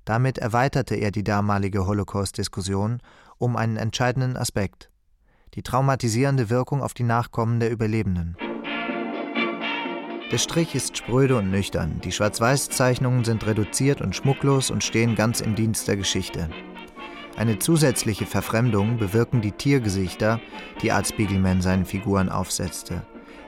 [0.04, 3.00] Damit erweiterte er die damalige Holocaust-Diskussion
[3.38, 4.90] um einen entscheidenden Aspekt:
[5.54, 8.36] die traumatisierende Wirkung auf die Nachkommen der Überlebenden.
[10.30, 15.40] Der Strich ist spröde und nüchtern, die Schwarz-Weiß-Zeichnungen sind reduziert und schmucklos und stehen ganz
[15.40, 16.48] im Dienst der Geschichte.
[17.36, 20.40] Eine zusätzliche Verfremdung bewirken die Tiergesichter,
[20.82, 23.02] die Art Spiegelman seinen Figuren aufsetzte.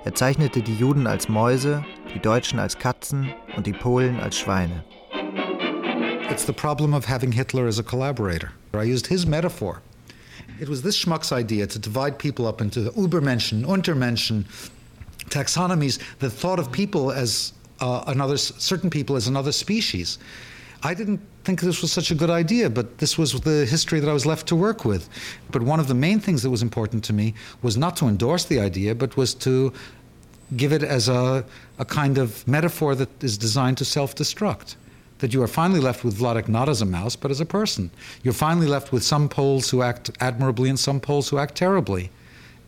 [0.05, 4.83] Er zeichnete die Juden als Mäuse, die Deutschen als Katzen und die Polen als Schweine.
[6.29, 8.51] It's the problem of having Hitler as a collaborator.
[8.75, 9.81] I used his metaphor.
[10.59, 14.45] It was this schmuck's idea to divide people up into Übermenschen, Untermenschen,
[15.29, 20.19] taxonomies that thought of people as uh, another certain people as another species.
[20.83, 24.09] I didn't think this was such a good idea, but this was the history that
[24.09, 25.09] I was left to work with.
[25.51, 28.45] But one of the main things that was important to me was not to endorse
[28.45, 29.73] the idea, but was to
[30.57, 31.45] give it as a,
[31.79, 34.77] a kind of metaphor that is designed to self destruct.
[35.19, 37.91] That you are finally left with Vladek not as a mouse, but as a person.
[38.23, 42.11] You're finally left with some Poles who act admirably and some Poles who act terribly.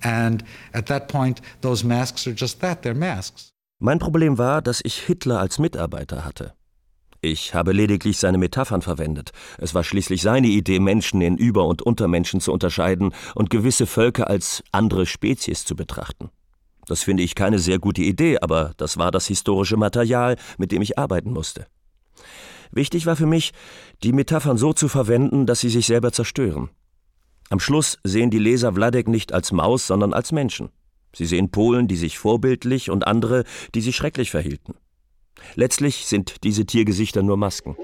[0.02, 3.50] And at that point, those masks are just that, they're masks.
[3.80, 6.52] Mein Problem war, dass ich Hitler als Mitarbeiter hatte.
[7.24, 9.30] Ich habe lediglich seine Metaphern verwendet.
[9.56, 14.28] Es war schließlich seine Idee, Menschen in Über- und Untermenschen zu unterscheiden und gewisse Völker
[14.28, 16.28] als andere Spezies zu betrachten.
[16.86, 20.82] Das finde ich keine sehr gute Idee, aber das war das historische Material, mit dem
[20.82, 21.66] ich arbeiten musste.
[22.72, 23.52] Wichtig war für mich,
[24.02, 26.68] die Metaphern so zu verwenden, dass sie sich selber zerstören.
[27.48, 30.68] Am Schluss sehen die Leser Wladek nicht als Maus, sondern als Menschen.
[31.16, 34.74] Sie sehen Polen, die sich vorbildlich und andere, die sich schrecklich verhielten.
[35.54, 37.76] Letztlich sind diese Tiergesichter nur Masken.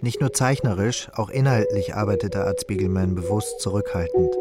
[0.00, 4.34] Nicht nur zeichnerisch, auch inhaltlich arbeitete Art Spiegelman bewusst zurückhaltend.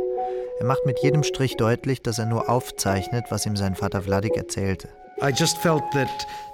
[0.60, 4.36] Er macht mit jedem Strich deutlich, dass er nur aufzeichnet, was ihm sein Vater Vladik
[4.36, 4.90] erzählte.
[5.22, 6.10] I just felt that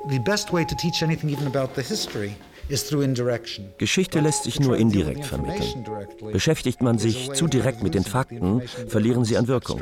[0.10, 2.36] the best way to teach anything even about the history
[3.78, 5.86] Geschichte lässt sich nur indirekt vermitteln.
[6.32, 9.80] Beschäftigt man sich zu direkt mit den Fakten, verlieren sie an Wirkung.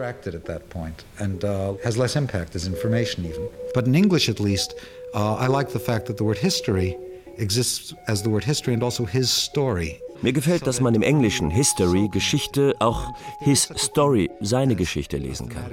[3.73, 4.75] But in English at least,
[5.13, 6.97] uh, I like the fact that the word history
[7.37, 9.99] exists as the word history and also his story.
[10.21, 15.71] Mir gefällt, dass man im Englischen History, Geschichte, auch His Story, seine Geschichte lesen kann.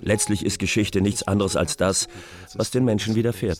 [0.00, 2.08] Letztlich ist Geschichte nichts anderes als das,
[2.54, 3.58] was den Menschen widerfährt.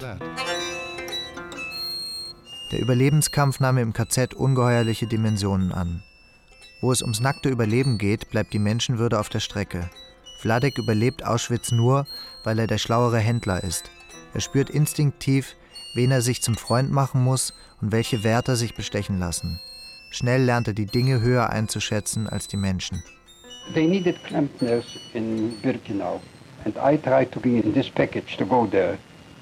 [2.72, 6.02] Der Überlebenskampf nahm im KZ ungeheuerliche Dimensionen an.
[6.80, 9.90] Wo es ums nackte Überleben geht, bleibt die Menschenwürde auf der Strecke.
[10.38, 12.06] Vladek überlebt Auschwitz nur,
[12.44, 13.90] weil er der schlauere Händler ist.
[14.32, 15.56] Er spürt instinktiv,
[15.94, 19.60] wen er sich zum Freund machen muss und welche Wärter sich bestechen lassen.
[20.10, 23.02] Schnell lernt er die Dinge höher einzuschätzen als die Menschen.
[23.74, 26.20] They needed Klempners in Birkenau
[26.64, 28.98] and I tried to be in this package to go there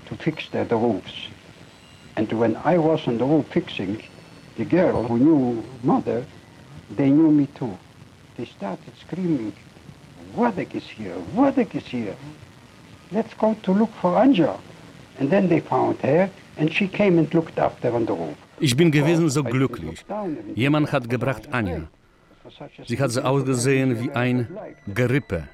[0.08, 1.30] to fix the, the roofs.
[2.18, 4.02] And when I was on the roof fixing,
[4.56, 6.20] the girl who knew mother,
[6.98, 7.74] they knew me too.
[8.36, 9.52] They started screaming,
[10.36, 12.16] Wadek is here, Wadek is here.
[13.12, 14.58] Let's go to look for Anja.
[15.20, 18.36] And then they found her and she came and looked after on the roof.
[18.60, 20.04] Ich bin gewesen so glücklich.
[20.56, 21.82] Jemand hat gebracht Anja.
[22.84, 24.48] Sie hat so ausgesehen wie ein
[24.92, 25.44] Gerippe.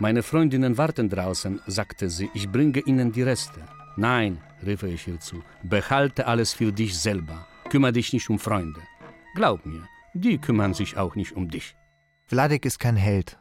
[0.00, 3.60] Meine Freundinnen warten draußen, sagte sie, ich bringe ihnen die Reste.
[3.98, 7.48] Nein, rief ich ihr zu, behalte alles für dich selber.
[7.68, 8.80] Kümmere dich nicht um Freunde.
[9.34, 9.82] Glaub mir,
[10.14, 11.74] die kümmern sich auch nicht um dich.
[12.28, 13.38] Vladek ist kein Held.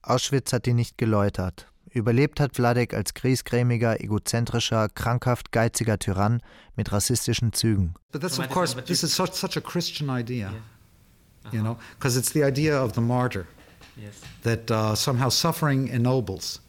[0.00, 1.70] Auschwitz hat ihn nicht geläutert.
[1.90, 6.40] Überlebt hat Vladek als griesgrämiger, egozentrischer, krankhaft geiziger Tyrann
[6.74, 7.92] mit rassistischen Zügen.
[8.10, 10.52] But that's of course this is such, such a Christian idea.
[11.52, 11.52] Yeah.
[11.52, 13.46] You know, because it's the idea of the martyr.
[13.94, 14.14] Yes.
[14.42, 16.62] That uh, somehow suffering ennobles.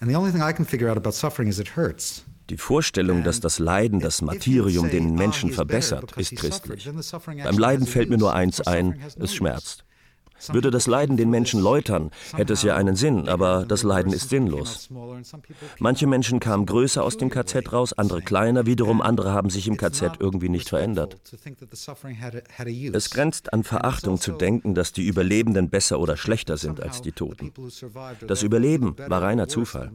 [0.00, 2.24] And the only thing I can figure out about suffering is it hurts.
[2.50, 6.90] Die Vorstellung, dass das Leiden das Martyrium den Menschen verbessert, ist christlich.
[7.44, 9.84] Beim Leiden fällt mir nur eins ein, es schmerzt.
[10.48, 14.30] Würde das Leiden den Menschen läutern, hätte es ja einen Sinn, aber das Leiden ist
[14.30, 14.88] sinnlos.
[15.78, 19.76] Manche Menschen kamen größer aus dem KZ raus, andere kleiner, wiederum andere haben sich im
[19.76, 21.16] KZ irgendwie nicht verändert.
[22.92, 27.12] Es grenzt an Verachtung zu denken, dass die Überlebenden besser oder schlechter sind als die
[27.12, 27.52] Toten.
[28.26, 29.92] Das Überleben war reiner Zufall.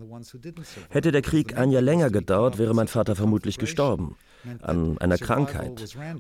[0.90, 4.16] Hätte der Krieg ein Jahr länger gedauert, wäre mein Vater vermutlich gestorben
[4.64, 5.72] an einer Krankheit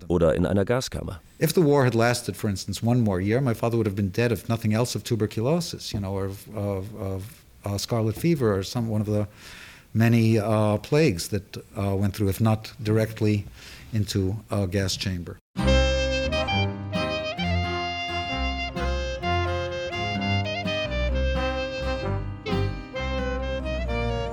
[0.07, 1.19] oder in einer Gaskammer.
[1.39, 4.11] If the war had lasted, for instance, one more year, my father would have been
[4.11, 8.57] dead, if nothing else, of tuberculosis, you know, or of, of, of uh, scarlet fever,
[8.57, 9.27] or some one of the
[9.93, 13.45] many uh, plagues that uh, went through, if not directly
[13.93, 15.37] into a gas chamber.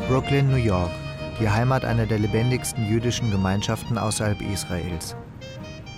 [0.08, 0.90] Brooklyn, New York.
[1.42, 5.16] Die Heimat einer der lebendigsten jüdischen Gemeinschaften außerhalb Israels.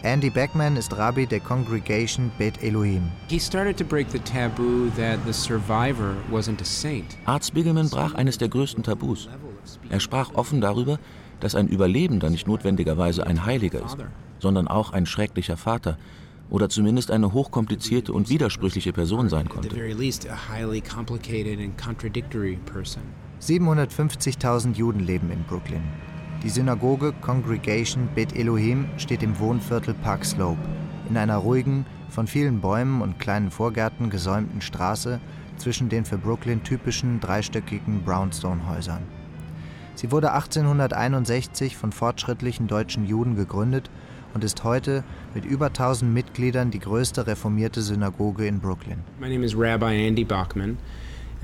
[0.02, 3.02] Andy Beckman ist Rabbi der Congregation Bet Elohim.
[3.28, 7.18] He started to break the taboo that the survivor wasn't a saint.
[7.26, 9.28] Art Spiegelman brach eines der größten Tabus.
[9.90, 10.98] Er sprach offen darüber,
[11.40, 13.98] dass ein Überlebender nicht notwendigerweise ein Heiliger ist,
[14.38, 15.98] sondern auch ein schrecklicher Vater
[16.48, 19.68] oder zumindest eine hochkomplizierte und widersprüchliche Person sein konnte.
[23.44, 25.82] 750.000 Juden leben in Brooklyn.
[26.42, 30.60] Die Synagoge Congregation Bet Elohim steht im Wohnviertel Park Slope,
[31.10, 35.20] in einer ruhigen, von vielen Bäumen und kleinen Vorgärten gesäumten Straße
[35.58, 39.02] zwischen den für Brooklyn typischen dreistöckigen Brownstone-Häusern.
[39.94, 43.90] Sie wurde 1861 von fortschrittlichen deutschen Juden gegründet
[44.32, 45.04] und ist heute
[45.34, 49.04] mit über 1000 Mitgliedern die größte reformierte Synagoge in Brooklyn.
[49.20, 50.78] My name is Rabbi Andy Bachman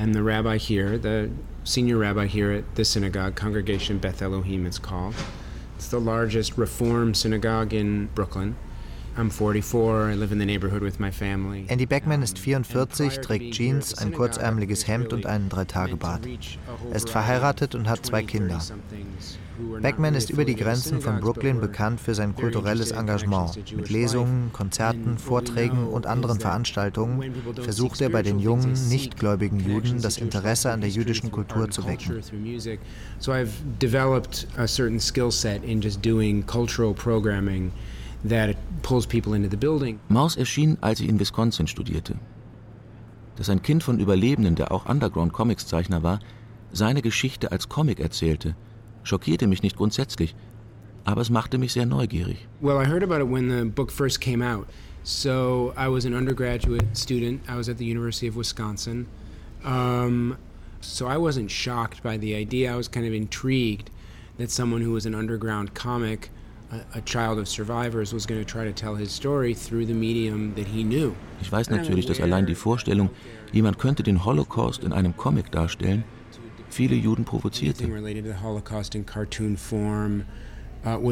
[0.00, 1.30] and the rabbi here, the
[1.62, 5.14] senior rabbi here at the synagogue, Congregation Beth Elohim, it's called.
[5.76, 8.56] It's the largest Reform synagogue in Brooklyn.
[9.16, 11.66] I'm 44, I live in the neighborhood with my family.
[11.68, 16.26] Andy Beckman ist 44, trägt Jeans, ein kurzärmeliges Hemd und einen Dreitagebart.
[16.90, 18.60] Er ist verheiratet und hat zwei Kinder.
[19.82, 23.56] Beckman ist über die Grenzen von Brooklyn bekannt für sein kulturelles Engagement.
[23.76, 30.18] Mit Lesungen, Konzerten, Vorträgen und anderen Veranstaltungen versucht er bei den jungen, nichtgläubigen Juden das
[30.18, 32.22] Interesse an der jüdischen Kultur zu wecken.
[33.18, 33.50] So I've
[33.82, 37.72] developed a certain skill set in just doing cultural programming
[38.28, 39.98] that pulls people into the building.
[40.08, 42.16] Maus erschien, als ich in Wisconsin studierte.
[43.36, 46.20] Dass ein Kind von Überlebenden, der auch Underground-Comics-Zeichner war,
[46.72, 48.54] seine Geschichte als Comic erzählte–
[49.02, 50.34] schockierte mich nicht grundsätzlich.
[51.04, 52.46] Aber es machte mich sehr neugierig.
[52.60, 54.66] Well, I heard about it when the book first came out.
[55.02, 57.40] So I was an undergraduate student.
[57.48, 59.06] I was at the University of Wisconsin.
[59.64, 60.36] Um,
[60.80, 62.72] so I wasn't shocked by the idea.
[62.72, 63.90] I was kind of intrigued
[64.36, 66.30] that someone who was an underground comic,
[66.70, 69.94] a, a child of survivors, was going to try to tell his story through the
[69.94, 71.14] medium that he knew.
[71.40, 73.10] Ich weiß natürlich, dass allein die Vorstellung,
[73.52, 76.04] jemand könnte den Holocaust in einem Comic darstellen,
[76.68, 77.84] viele Juden provozierte.
[80.82, 81.08] Uh,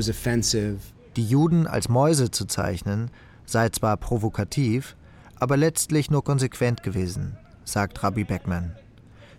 [1.16, 3.10] die Juden als Mäuse zu zeichnen,
[3.44, 4.96] sei zwar provokativ,
[5.36, 8.76] aber letztlich nur konsequent gewesen, sagt Rabbi Beckman.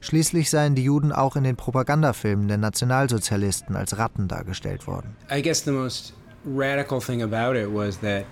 [0.01, 5.15] Schließlich seien die Juden auch in den Propagandafilmen der Nationalsozialisten als Ratten dargestellt worden.
[5.29, 6.13] I guess the most
[6.45, 8.25] radical thing about it was that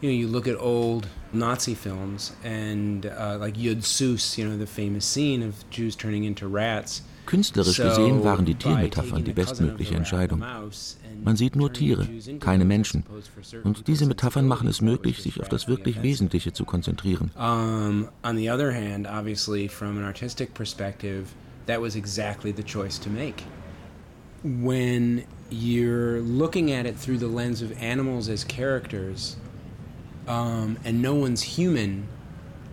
[0.00, 4.58] you know you look at old Nazi films and uh, like Yud Sus, you know
[4.58, 7.02] the famous scene of Jews turning into rats.
[7.26, 10.42] Künstlerisch gesehen waren die Tiermetaphern die bestmögliche Entscheidung.
[11.22, 12.06] Man sieht nur Tiere,
[12.40, 13.04] keine Menschen.
[13.62, 17.30] Und diese Metaphern machen es möglich, sich auf das wirklich Wesentliche zu konzentrieren.
[17.36, 21.28] Um, on the other hand, obviously from an artistic perspective,
[21.66, 23.44] that was exactly the choice to make.
[24.42, 29.36] When you're looking at it through the lens of animals as characters,
[30.26, 32.08] um, and no one's human,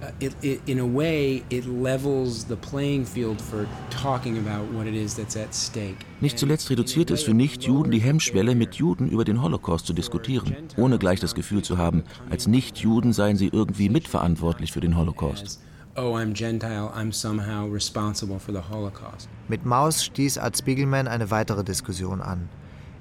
[0.02, 4.88] Uh, it, it, in a way, it levels the playing field for talking about what
[4.88, 5.96] it is that's at stake.
[6.22, 10.56] Nicht zuletzt reduziert es für Nichtjuden die Hemmschwelle, mit Juden über den Holocaust zu diskutieren,
[10.76, 15.60] ohne gleich das Gefühl zu haben, als Nichtjuden seien sie irgendwie mitverantwortlich für den Holocaust.
[15.96, 19.30] Oh, I'm Gentile, I'm somehow responsible for the Holocaust.
[19.50, 22.50] Mit Maus stieß Art Spiegelman eine weitere Diskussion an.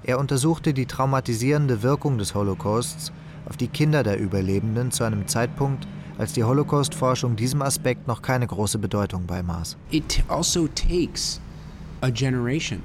[0.03, 3.11] Er untersuchte die traumatisierende Wirkung des Holocausts
[3.49, 5.87] auf die Kinder der Überlebenden zu einem Zeitpunkt,
[6.21, 9.79] als die Holocaust-Forschung diesem Aspekt noch keine große Bedeutung beimaß.
[9.91, 11.41] It also takes
[12.03, 12.83] a generation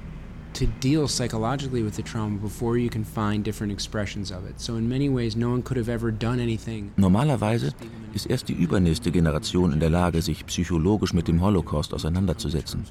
[0.54, 4.58] to deal psychologically with the trauma before you can find different expressions of it.
[4.58, 6.92] So in many ways no one could have ever done anything.
[6.96, 7.74] Normalerweise
[8.14, 12.86] ist erst die übernächste Generation in der Lage, sich psychologisch mit dem Holocaust auseinanderzusetzen.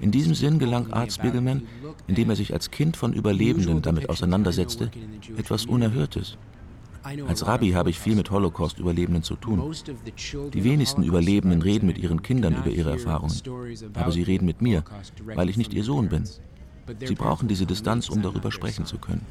[0.00, 1.62] In diesem Sinn gelang Art Spiegelman,
[2.08, 4.90] indem er sich als Kind von Überlebenden damit auseinandersetzte,
[5.36, 6.36] etwas Unerhörtes.
[7.02, 9.74] Als Rabbi habe ich viel mit Holocaust-Überlebenden zu tun.
[10.52, 13.34] Die wenigsten Überlebenden reden mit ihren Kindern über ihre Erfahrungen.
[13.94, 14.84] Aber sie reden mit mir,
[15.24, 16.24] weil ich nicht ihr Sohn bin.
[17.04, 19.26] Sie brauchen diese Distanz, um darüber sprechen zu können.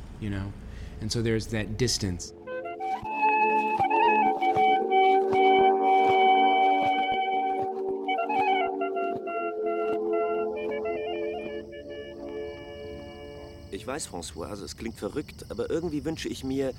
[13.74, 16.74] Ich weiß, Françoise, es klingt verrückt, aber irgendwie wünsche ich mir,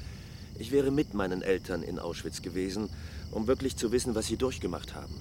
[0.58, 2.88] ich wäre mit meinen Eltern in Auschwitz gewesen,
[3.30, 5.14] um wirklich zu wissen, was sie durchgemacht haben.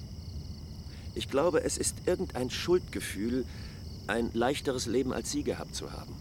[1.14, 3.44] Ich glaube, es ist irgendein Schuldgefühl,
[4.06, 6.14] ein leichteres Leben als sie gehabt zu haben.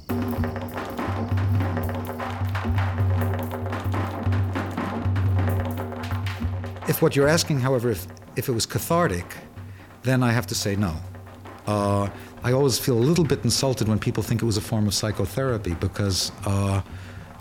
[6.88, 8.05] If what you're asking, however, if,
[8.36, 9.26] if it was cathartic,
[10.03, 10.93] then I have to say no.
[11.66, 12.09] Uh,
[12.43, 14.93] I always feel a little bit insulted when people think it was a form of
[14.93, 16.82] psychotherapy because uh,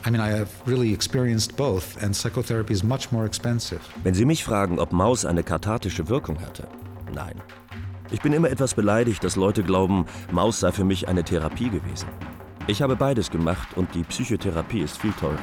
[0.06, 3.80] I mean, I have really experienced both, and psychotherapy is much more expensive.
[4.02, 6.66] Wenn Sie mich fragen, ob Maus eine kathartische Wirkung hatte,
[7.14, 7.34] nein.
[8.10, 12.08] Ich bin immer etwas beleidigt, dass Leute glauben, Maus sei für mich eine Therapie gewesen.
[12.66, 15.38] Ich habe beides gemacht und die Psychotherapie ist viel teurer.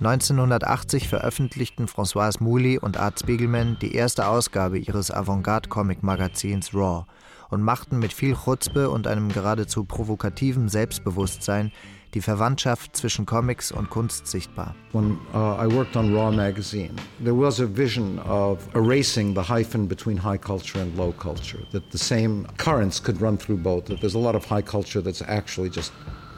[0.00, 7.04] 1980 veröffentlichten Françoise Mouly und Art Spiegelman die erste Ausgabe ihres Avantgarde-Comic-Magazins Raw
[7.50, 11.72] und machten mit viel Chutzpe und einem geradezu provokativen Selbstbewusstsein
[12.14, 14.76] die Verwandtschaft zwischen Comics und Kunst sichtbar.
[14.92, 19.88] When uh, I worked on Raw magazine, there was a vision of erasing the hyphen
[19.88, 24.00] between high culture and low culture, that the same currents could run through both, that
[24.00, 25.92] there's a lot of high culture that's actually just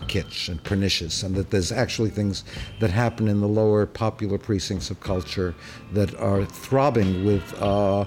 [0.08, 2.44] kitsch and pernicious, and that there's actually things
[2.80, 5.54] that happen in the lower popular precincts of culture
[5.92, 8.04] that are throbbing with uh,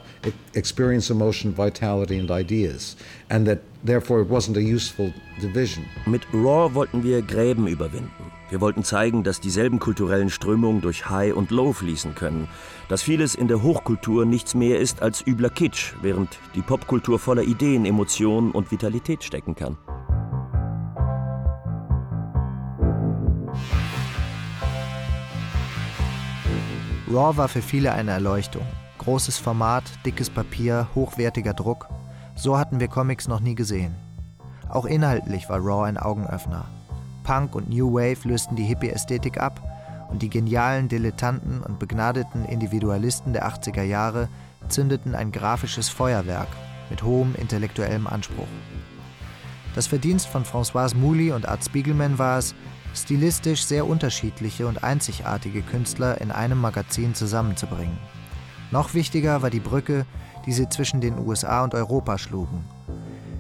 [0.53, 2.95] experience, emotion, vitality, and ideas,
[3.29, 5.85] and that therefore it wasn't a useful division.
[6.05, 8.31] Mit Raw wollten wir Gräben überwinden.
[8.49, 12.47] Wir wollten zeigen, dass dieselben kulturellen Strömungen durch High und Low fließen können,
[12.87, 17.41] dass vieles in der Hochkultur nichts mehr ist als übler Kitsch, während die Popkultur voller
[17.41, 19.77] Ideen, Emotionen und Vitalität stecken kann.
[27.13, 28.65] Raw war für viele eine Erleuchtung.
[28.97, 31.87] Großes Format, dickes Papier, hochwertiger Druck.
[32.35, 33.93] So hatten wir Comics noch nie gesehen.
[34.67, 36.65] Auch inhaltlich war Raw ein Augenöffner.
[37.23, 39.61] Punk und New Wave lösten die Hippie-Ästhetik ab
[40.09, 44.27] und die genialen Dilettanten und begnadeten Individualisten der 80er Jahre
[44.69, 46.47] zündeten ein grafisches Feuerwerk,
[46.89, 48.47] mit hohem intellektuellem Anspruch.
[49.75, 52.55] Das Verdienst von Françoise Mouly und Art Spiegelman war es,
[52.93, 57.97] stilistisch sehr unterschiedliche und einzigartige Künstler in einem Magazin zusammenzubringen.
[58.71, 60.05] Noch wichtiger war die Brücke,
[60.45, 62.65] die sie zwischen den USA und Europa schlugen.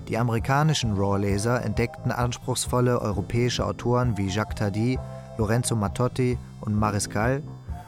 [0.07, 4.99] Die amerikanischen Raw-Leser entdeckten anspruchsvolle europäische Autoren wie Jacques Tardy,
[5.37, 7.41] Lorenzo Mattotti und Mariscal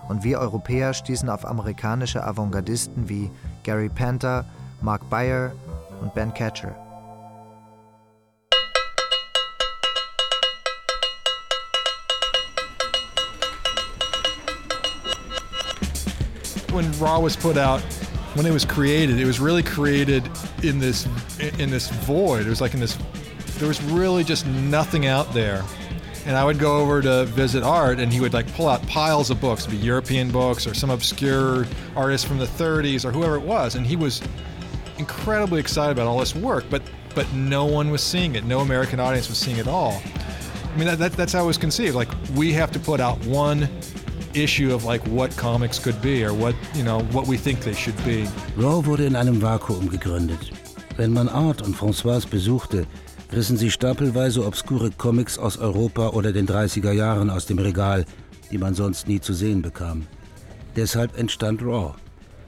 [0.07, 3.29] und wir Europäer stießen auf amerikanische Avantgardisten wie
[3.63, 4.45] Gary Panther,
[4.81, 5.51] Mark Bayer
[6.01, 6.84] und Ben Catcher.
[16.75, 17.81] When Raw was put out,
[18.35, 20.29] when it was created, it was really created
[20.61, 21.07] in this
[21.57, 22.45] in this void.
[22.45, 22.97] It was like in this.
[23.57, 25.63] There was really just nothing out there.
[26.25, 29.29] And I would go over to visit Art, and he would like pull out piles
[29.29, 31.65] of books, be European books or some obscure
[31.95, 34.21] artist from the 30s or whoever it was, and he was
[34.97, 36.65] incredibly excited about all this work.
[36.69, 36.81] But
[37.13, 38.43] but no one was seeing it.
[38.43, 40.01] No American audience was seeing it all.
[40.73, 41.95] I mean, that, that, that's how it was conceived.
[41.95, 43.69] Like we have to put out one
[44.35, 47.73] issue of like what comics could be or what, you know, what we think they
[47.73, 48.27] should be.
[48.57, 50.51] Raw wurde in einem Vakuum gegründet.
[50.97, 52.85] Wenn man Art und Françoise besuchte,
[53.33, 58.05] rissen sie stapelweise obskure Comics aus Europa oder den 30er Jahren aus dem Regal,
[58.51, 60.07] die man sonst nie zu sehen bekam.
[60.75, 61.95] Deshalb entstand Raw.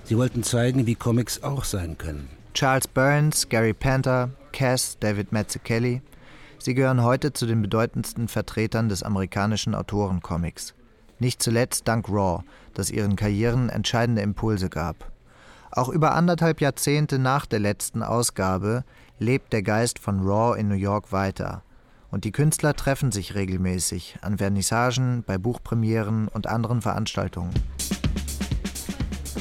[0.04, 2.30] Sie wollten zeigen, wie Comics auch sein können.
[2.54, 6.02] Charles Burns, Gary Panther, Cass, David Mazzucchelli,
[6.58, 10.74] sie gehören heute zu den bedeutendsten Vertretern des amerikanischen Autorencomics.
[11.20, 12.44] Nicht zuletzt dank Raw,
[12.74, 15.12] das ihren Karrieren entscheidende Impulse gab.
[15.72, 18.84] Auch über anderthalb Jahrzehnte nach der letzten Ausgabe
[19.20, 21.64] lebt der Geist von Raw in New York weiter.
[22.10, 27.54] Und die Künstler treffen sich regelmäßig an Vernissagen, bei Buchpremieren und anderen Veranstaltungen.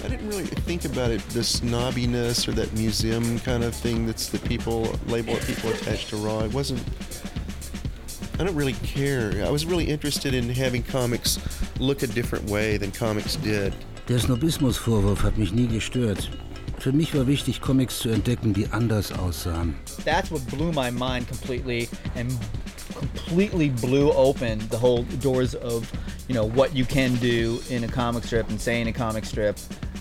[0.05, 4.31] I didn't really think about it, the snobbiness or that museum kind of thing that's
[4.31, 6.45] the people label what people attach to Raw.
[6.45, 6.81] It wasn't
[8.39, 9.33] I don't really care.
[9.47, 11.39] I was really interested in having comics
[11.81, 13.73] look a different way than comics did.
[14.09, 16.29] Der Snobismusvorwurf hat mich nie gestört.
[16.79, 19.75] Für mich war wichtig, Comics zu entdecken, die anders aussahen.
[20.05, 22.31] That's what blew my mind completely and
[22.95, 25.91] completely blew open the whole doors of,
[26.29, 29.25] you know, what you can do in a comic strip and say in a comic
[29.25, 29.57] strip.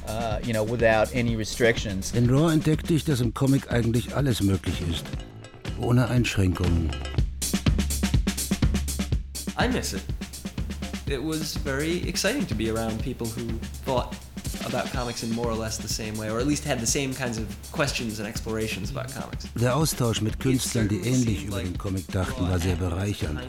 [0.07, 2.13] Uh, you know, without any restrictions.
[2.13, 5.03] In Raw entdeckte ich, dass im Comic eigentlich alles möglich ist,
[5.79, 6.91] ohne Einschränkungen.
[9.57, 10.03] I miss it.
[11.07, 13.47] It was very exciting to be around people who
[13.85, 14.15] thought
[14.65, 17.13] about comics in more or less the same way, or at least had the same
[17.13, 19.47] kinds of questions and explorations about comics.
[19.55, 23.39] Der Austausch mit Künstlern, die ähnlich über den Comic dachten, war sehr bereichernd.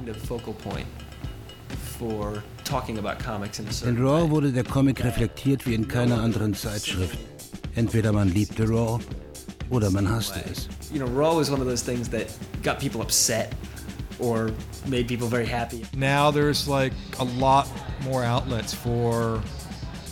[3.85, 7.19] In Raw wurde der Comic reflektiert wie in keiner anderen Zeitschrift.
[7.75, 9.01] Entweder man liebte Raw
[9.71, 10.69] oder man hasste es.
[10.93, 12.27] You know, Raw was one of those things that
[12.63, 13.49] got people upset
[14.19, 14.51] or
[14.87, 15.85] made people very happy.
[15.97, 17.69] Now there's like a lot
[18.05, 19.43] more outlets for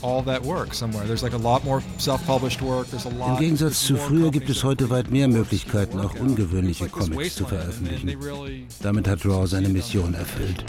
[0.04, 1.06] all that work somewhere.
[1.06, 2.88] There's like a lot more self-published work.
[2.88, 3.30] There's a lot.
[3.30, 8.68] Im Gegensatz zu früher gibt es heute weit mehr Möglichkeiten, auch ungewöhnliche Comics zu veröffentlichen.
[8.82, 10.64] Damit hat Raw seine Mission erfüllt.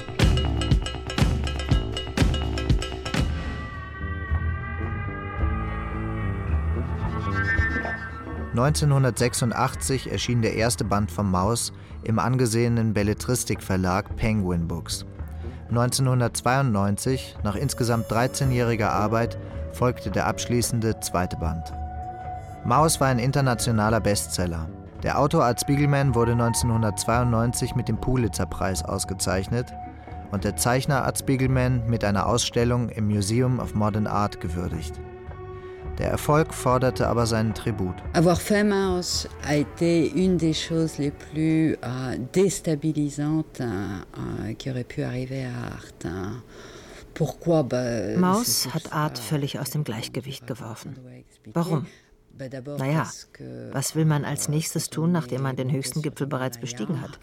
[8.56, 11.74] ...1986 erschien der erste Band von Maus
[12.06, 15.06] im angesehenen Belletristikverlag Penguin Books.
[15.70, 19.38] 1992, nach insgesamt 13-jähriger Arbeit,
[19.74, 21.74] folgte der abschließende zweite Band.
[22.64, 24.70] Maus war ein internationaler Bestseller.
[25.04, 29.74] Der Autor Art Spiegelman wurde 1992 mit dem Pulitzer-Preis ausgezeichnet
[30.32, 35.00] und der Zeichner Art Spiegelman mit einer Ausstellung im Museum of Modern Art gewürdigt.
[35.98, 37.96] Der Erfolg forderte aber seinen Tribut.
[38.14, 44.84] Avoir fait Maus a été une des choses les plus euh, déstabilisantes euh, qui aurait
[44.84, 46.42] pu arriver à Art.
[47.14, 47.64] Pourquoi?
[47.64, 50.98] Bah, Maus hat Art völlig aus dem Gleichgewicht geworfen.
[51.54, 51.86] Warum?
[52.78, 53.10] Naja,
[53.72, 57.18] was will man als nächstes tun, nachdem man den höchsten Gipfel bereits bestiegen hat?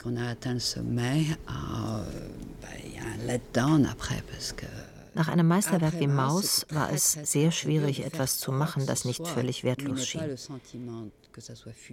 [5.15, 9.63] Nach einem Meisterwerk wie Maus war es sehr schwierig, etwas zu machen, das nicht völlig
[9.63, 10.37] wertlos schien.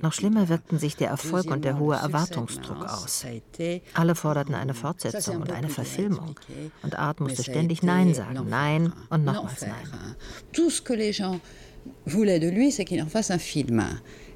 [0.01, 3.25] Noch schlimmer wirkten sich der Erfolg und der hohe Erwartungsdruck aus.
[3.93, 6.35] Alle forderten eine Fortsetzung und eine Verfilmung.
[6.83, 10.15] Und Art musste ständig Nein sagen, Nein und nochmals Nein.
[10.51, 11.39] Tout ce que les gens
[12.05, 13.83] voulaient de lui, c'est qu'il en fasse un film.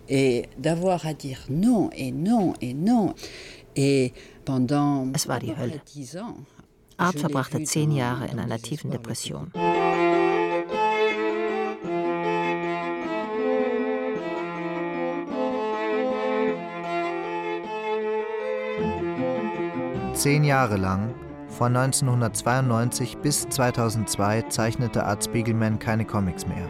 [0.10, 3.16] Et d'avoir à dire non et non et non.
[3.76, 4.14] Et
[4.46, 5.82] pendant es war die Hölle.
[6.98, 9.52] Art verbrachte zehn Jahre in einer tiefen Depression.
[20.14, 21.14] Zehn Jahre lang,
[21.50, 26.70] von 1992 bis 2002, zeichnete Art Spiegelman keine Comics mehr.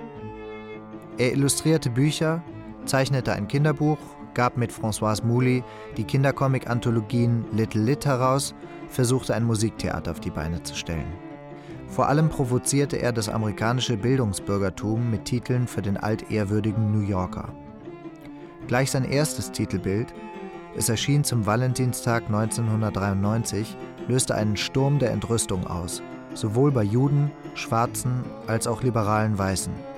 [1.17, 2.43] Er illustrierte Bücher,
[2.85, 3.99] zeichnete ein Kinderbuch
[4.33, 5.63] gab mit Françoise Mouly
[5.97, 8.53] die Kindercomic-Anthologien Little Lit heraus,
[8.87, 11.11] versuchte ein Musiktheater auf die Beine zu stellen.
[11.87, 17.53] Vor allem provozierte er das amerikanische Bildungsbürgertum mit Titeln für den altehrwürdigen New Yorker.
[18.67, 20.13] Gleich sein erstes Titelbild,
[20.75, 23.77] es erschien zum Valentinstag 1993,
[24.07, 26.01] löste einen Sturm der Entrüstung aus,
[26.33, 29.92] sowohl bei Juden, Schwarzen als auch liberalen Weißen.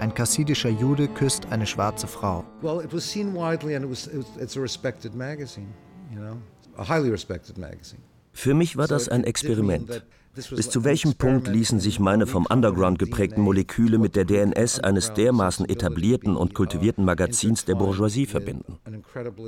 [0.00, 2.42] Ein kassidischer Jude küsst eine schwarze Frau.
[2.62, 4.08] Well, it was seen widely and it was,
[4.40, 5.74] it's a respected magazine,
[6.10, 6.38] you know,
[6.78, 8.00] a highly respected magazine.
[8.32, 10.02] Für mich war das ein Experiment.
[10.34, 15.12] Bis zu welchem Punkt ließen sich meine vom Underground geprägten Moleküle mit der DNS eines
[15.12, 18.78] dermaßen etablierten und kultivierten Magazins der Bourgeoisie verbinden?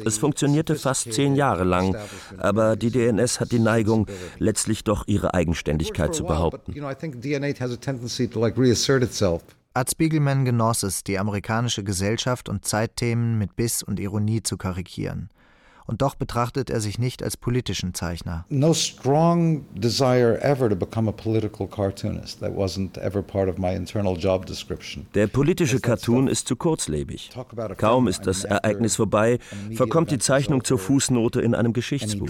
[0.04, 1.96] Es funktionierte fast zehn Jahre lang,
[2.36, 4.06] aber die DNS hat die Neigung,
[4.38, 6.74] letztlich doch ihre Eigenständigkeit zu behaupten.
[9.74, 15.30] Art Spiegelman genoss es, die amerikanische Gesellschaft und Zeitthemen mit Biss und Ironie zu karikieren
[15.86, 18.44] und doch betrachtet er sich nicht als politischen Zeichner.
[18.48, 22.40] No strong desire ever to become a political cartoonist.
[22.40, 25.06] That wasn't ever part of my internal job description.
[25.14, 27.30] Der politische Cartoon ist zu kurzlebig.
[27.76, 29.38] Kaum ist das Ereignis vorbei,
[29.74, 32.28] verkommt die Zeichnung zur Fußnote in einem Geschichtsbuch.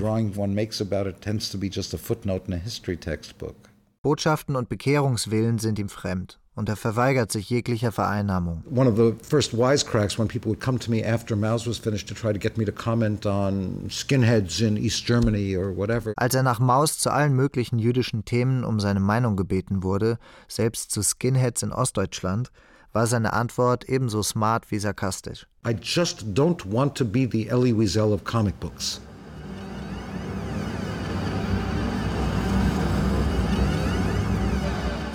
[4.02, 8.62] Botschaften und Bekehrungswillen sind ihm fremd und er verweigert sich jeglicher Vereinnahmung.
[8.70, 12.08] One of the first wisecracks when people would come to me after Maus was finished
[12.08, 16.12] to try to get me to comment on skinheads in East Germany or whatever.
[16.16, 20.90] Als er nach Maus zu allen möglichen jüdischen Themen um seine Meinung gebeten wurde, selbst
[20.90, 22.50] zu Skinheads in Ostdeutschland,
[22.92, 25.46] war seine Antwort ebenso smart wie sarkastisch.
[25.66, 29.00] I just don't want to be the Elie Wiesel of comic books.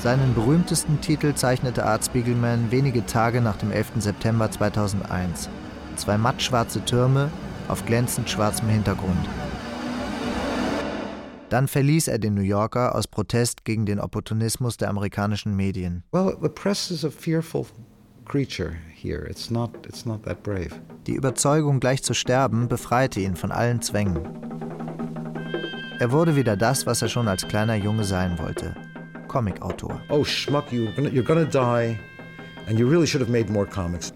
[0.07, 3.95] Seinen berühmtesten Titel zeichnete Art Spiegelman wenige Tage nach dem 11.
[3.97, 5.49] September 2001.
[5.97, 7.29] Zwei mattschwarze Türme
[7.67, 9.27] auf glänzend schwarzem Hintergrund.
[11.49, 16.05] Dann verließ er den New Yorker aus Protest gegen den Opportunismus der amerikanischen Medien.
[16.13, 17.65] Well, the press is a fearful
[18.23, 19.29] creature here.
[19.29, 20.69] It's not, it's not that brave.
[21.05, 24.21] Die Überzeugung, gleich zu sterben, befreite ihn von allen Zwängen.
[25.99, 28.73] Er wurde wieder das, was er schon als kleiner Junge sein wollte.
[29.27, 30.01] Comicautor.
[30.09, 31.99] Oh, Schmuck, you're gonna, you're gonna die,
[32.67, 34.11] and you really should have made more comics.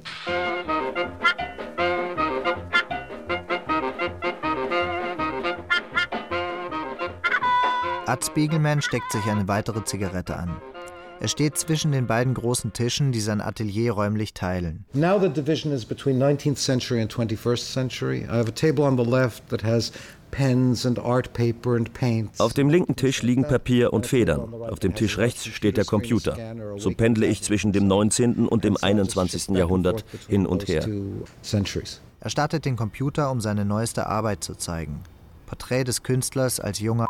[8.08, 10.62] Art Spiegelman steckt sich eine weitere Zigarette an.
[11.22, 14.86] Er steht zwischen den beiden großen Tischen, die sein Atelier räumlich teilen.
[14.94, 18.24] Now the division is between 19th century and 21st century.
[18.24, 19.92] I have a table on the left that has
[22.38, 24.54] auf dem linken Tisch liegen Papier und Federn.
[24.54, 26.38] Auf dem Tisch rechts steht der Computer.
[26.78, 28.48] So pendle ich zwischen dem 19.
[28.48, 29.50] und dem 21.
[29.50, 30.88] Jahrhundert hin und her.
[32.20, 35.02] Er startet den Computer, um seine neueste Arbeit zu zeigen.
[35.48, 37.08] Porträt des Künstlers als junger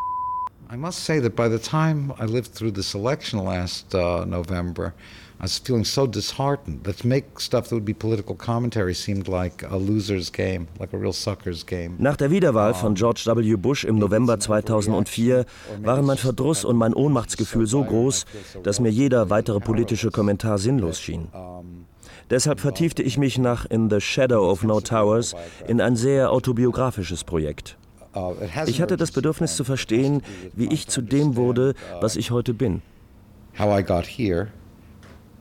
[0.72, 4.94] I must say that by the time I lived through the selection last uh, November,
[5.42, 9.26] I was feeling so disheartened that to make stuff that would be political commentary seemed
[9.26, 11.96] like a loser's game, like a real sucker's game.
[11.98, 13.56] Nach der Wiederwahl von George W.
[13.56, 15.44] Bush im November 2004
[15.82, 18.24] waren mein Verdruss und mein Ohnmachtsgefühl so groß,
[18.62, 21.26] dass mir jeder weitere politische Kommentar sinnlos schien.
[22.30, 25.34] Deshalb vertiefte ich mich nach In the Shadow of No Towers
[25.66, 27.76] in ein sehr autobiografisches Projekt.
[28.66, 30.22] Ich hatte das Bedürfnis zu verstehen,
[30.54, 32.80] wie ich zu dem wurde, was ich heute bin.
[33.58, 34.52] How I got here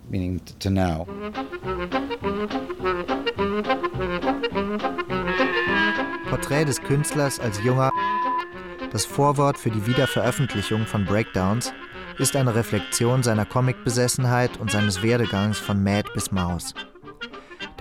[0.09, 1.07] meaning to now.
[6.29, 7.91] Porträt des Künstlers als junger.
[8.91, 11.73] Das Vorwort für die Wiederveröffentlichung von Breakdowns
[12.17, 16.73] ist eine Reflexion seiner Comicbesessenheit und seines Werdegangs von Mad bis Maus.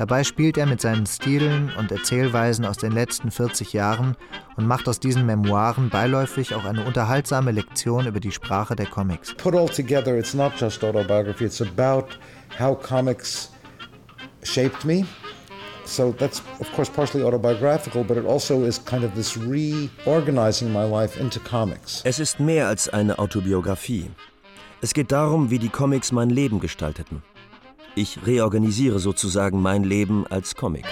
[0.01, 4.17] Dabei spielt er mit seinen Stilen und Erzählweisen aus den letzten 40 Jahren
[4.57, 9.35] und macht aus diesen Memoiren beiläufig auch eine unterhaltsame Lektion über die Sprache der Comics.
[9.35, 12.17] Put all together, it's not just autobiography, it's about
[12.59, 13.51] how comics
[14.43, 15.05] shaped me.
[15.85, 20.87] So that's, of course, partially autobiographical, but it also is kind of this reorganizing my
[20.87, 22.01] life into comics.
[22.05, 24.11] Es ist mehr als eine Autobiografie.
[24.81, 27.23] Es geht darum, wie die Comics mein Leben gestalteten.
[27.97, 30.85] Ich reorganisiere sozusagen mein Leben als Comic.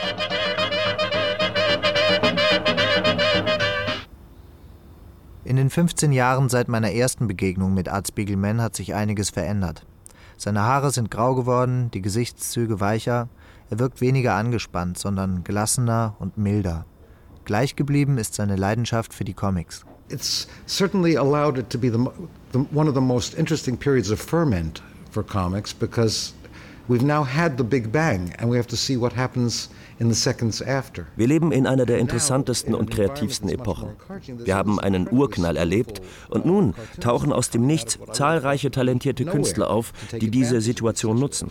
[5.45, 9.87] In den 15 Jahren seit meiner ersten Begegnung mit Art Spiegelman hat sich einiges verändert.
[10.37, 13.29] Seine Haare sind grau geworden, die Gesichtszüge weicher,
[13.71, 16.85] er wirkt weniger angespannt, sondern gelassener und milder.
[17.45, 19.85] Gleich geblieben ist seine Leidenschaft für die Comics.
[20.11, 21.99] It's certainly allowed it to be the,
[22.53, 26.33] the, one of the most interesting periods of ferment for comics because
[31.17, 33.91] Wir leben in einer der interessantesten und kreativsten Epochen.
[34.39, 39.93] Wir haben einen Urknall erlebt und nun tauchen aus dem Nichts zahlreiche talentierte Künstler auf,
[40.19, 41.51] die diese Situation nutzen.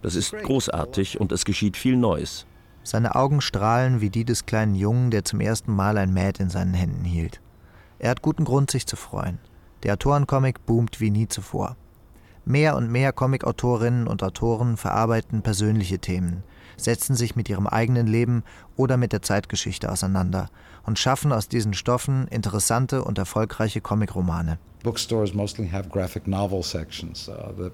[0.00, 2.46] Das ist großartig und es geschieht viel Neues.
[2.82, 6.48] Seine Augen strahlen wie die des kleinen Jungen, der zum ersten Mal ein Mad in
[6.48, 7.42] seinen Händen hielt.
[7.98, 9.38] Er hat guten Grund, sich zu freuen.
[9.82, 11.76] Der Autorencomic boomt wie nie zuvor.
[12.44, 16.42] Mehr und mehr Comicautorinnen und Autoren verarbeiten persönliche Themen,
[16.76, 18.42] setzen sich mit ihrem eigenen Leben
[18.76, 20.48] oder mit der Zeitgeschichte auseinander
[20.84, 24.58] und schaffen aus diesen Stoffen interessante und erfolgreiche Comicromane.
[24.82, 27.72] Bookstores mostly have graphic novel sections uh, that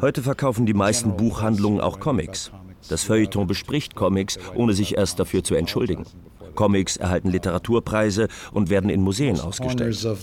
[0.00, 2.50] Heute verkaufen die meisten Buchhandlungen auch Comics.
[2.88, 6.04] Das Feuilleton bespricht Comics, ohne sich erst dafür zu entschuldigen.
[6.54, 10.04] Comics erhalten Literaturpreise und werden in Museen ausgestellt.
[10.04, 10.18] Uh, also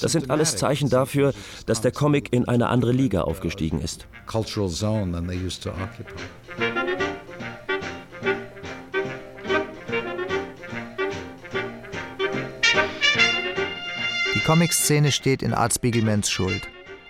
[0.00, 1.32] das sind alles Zeichen dafür,
[1.66, 4.06] dass der Comic in eine andere Liga aufgestiegen ist.
[14.34, 16.62] Die Comic-Szene steht in Art Spiegelmans Schuld.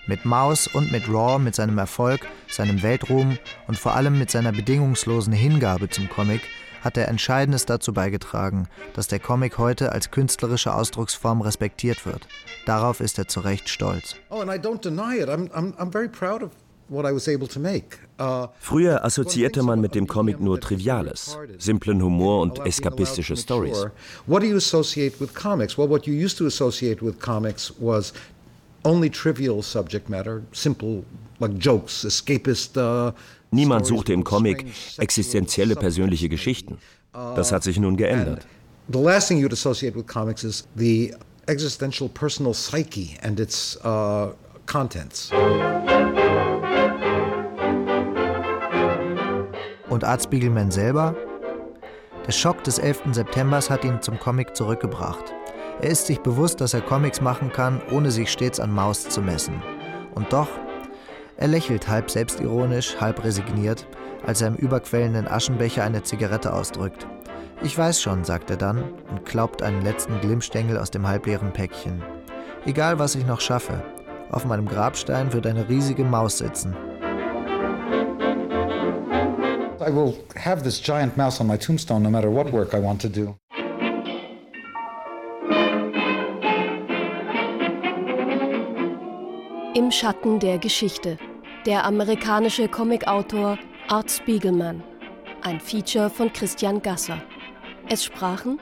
[0.09, 3.37] Mit Maus und mit Raw, mit seinem Erfolg, seinem Weltruhm
[3.67, 6.41] und vor allem mit seiner bedingungslosen Hingabe zum Comic
[6.81, 12.27] hat er Entscheidendes dazu beigetragen, dass der Comic heute als künstlerische Ausdrucksform respektiert wird.
[12.65, 14.17] Darauf ist er zu Recht stolz.
[14.31, 15.29] Oh, and I don't deny it.
[15.29, 16.53] I'm, I'm, I'm very proud of
[16.91, 23.87] uh, Früher assoziierte man mit dem Comic nur Triviales, simplen Humor und eskapistische Stories.
[24.27, 25.77] What do you associate with comics?
[25.77, 28.15] Well, what you used to associate with comics was
[28.89, 31.05] only trivial subject matter, simple
[31.41, 32.77] like jokes, escapist.
[32.77, 33.13] Uh,
[33.51, 34.67] Niemand suchte im Comic
[34.99, 36.79] existenzielle persönliche Geschichten.
[37.13, 38.47] Das hat sich nun geändert.
[38.93, 41.15] The last thing you'd associate with comics is the
[41.47, 44.33] existential personal psyche and its uh,
[44.67, 45.31] contents.
[49.89, 51.15] Und Art Spiegelman selber?
[52.27, 53.13] Der Schock des 11.
[53.13, 55.33] September hat ihn zum Comic zurückgebracht.
[55.81, 59.23] Er ist sich bewusst, dass er Comics machen kann, ohne sich stets an Maus zu
[59.23, 59.63] messen.
[60.15, 60.49] Und doch,
[61.37, 63.87] er lächelt halb selbstironisch, halb resigniert,
[64.27, 67.07] als er im überquellenden Aschenbecher eine Zigarette ausdrückt.
[67.63, 72.03] Ich weiß schon, sagt er dann und klaubt einen letzten Glimmstängel aus dem halbleeren Päckchen.
[72.67, 73.81] Egal, was ich noch schaffe,
[74.33, 76.75] auf meinem Grabstein wird eine riesige Maus sitzen.
[79.81, 80.15] I will
[80.45, 83.37] have this giant mouse on my tombstone no matter what work I want to do.
[89.79, 91.19] Im Schatten der Geschichte.
[91.65, 93.57] Der amerikanische Comicautor
[93.87, 94.83] Art Spiegelman.
[95.43, 97.23] Ein Feature von Christian Gasser.
[97.89, 98.59] Es sprachen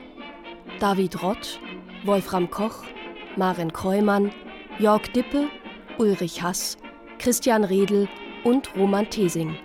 [0.78, 1.58] David Rott,
[2.04, 2.84] Wolfram Koch,
[3.34, 4.30] Maren Kreumann,
[4.78, 5.48] Jörg Dippe,
[5.96, 6.76] Ulrich Hass,
[7.18, 8.08] Christian Redl
[8.44, 9.56] und Roman Tesing.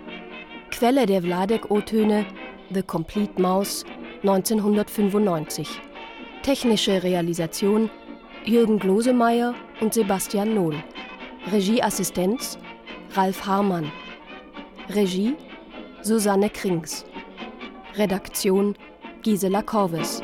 [0.70, 2.24] Quelle der Vladek-O-Töne
[2.72, 3.84] The Complete Mouse
[4.22, 5.68] 1995.
[6.42, 7.90] Technische Realisation
[8.46, 10.82] Jürgen Glosemeyer und Sebastian Nohl.
[11.50, 12.56] Regieassistenz
[13.14, 13.90] Ralf Harmann.
[14.88, 15.36] Regie
[16.02, 17.04] Susanne Krings.
[17.94, 18.76] Redaktion
[19.22, 20.22] Gisela Korves.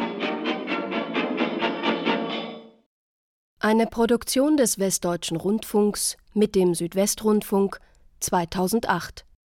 [3.59, 7.81] Eine Produktion des Westdeutschen Rundfunks mit dem Südwestrundfunk
[8.21, 9.25] 2008.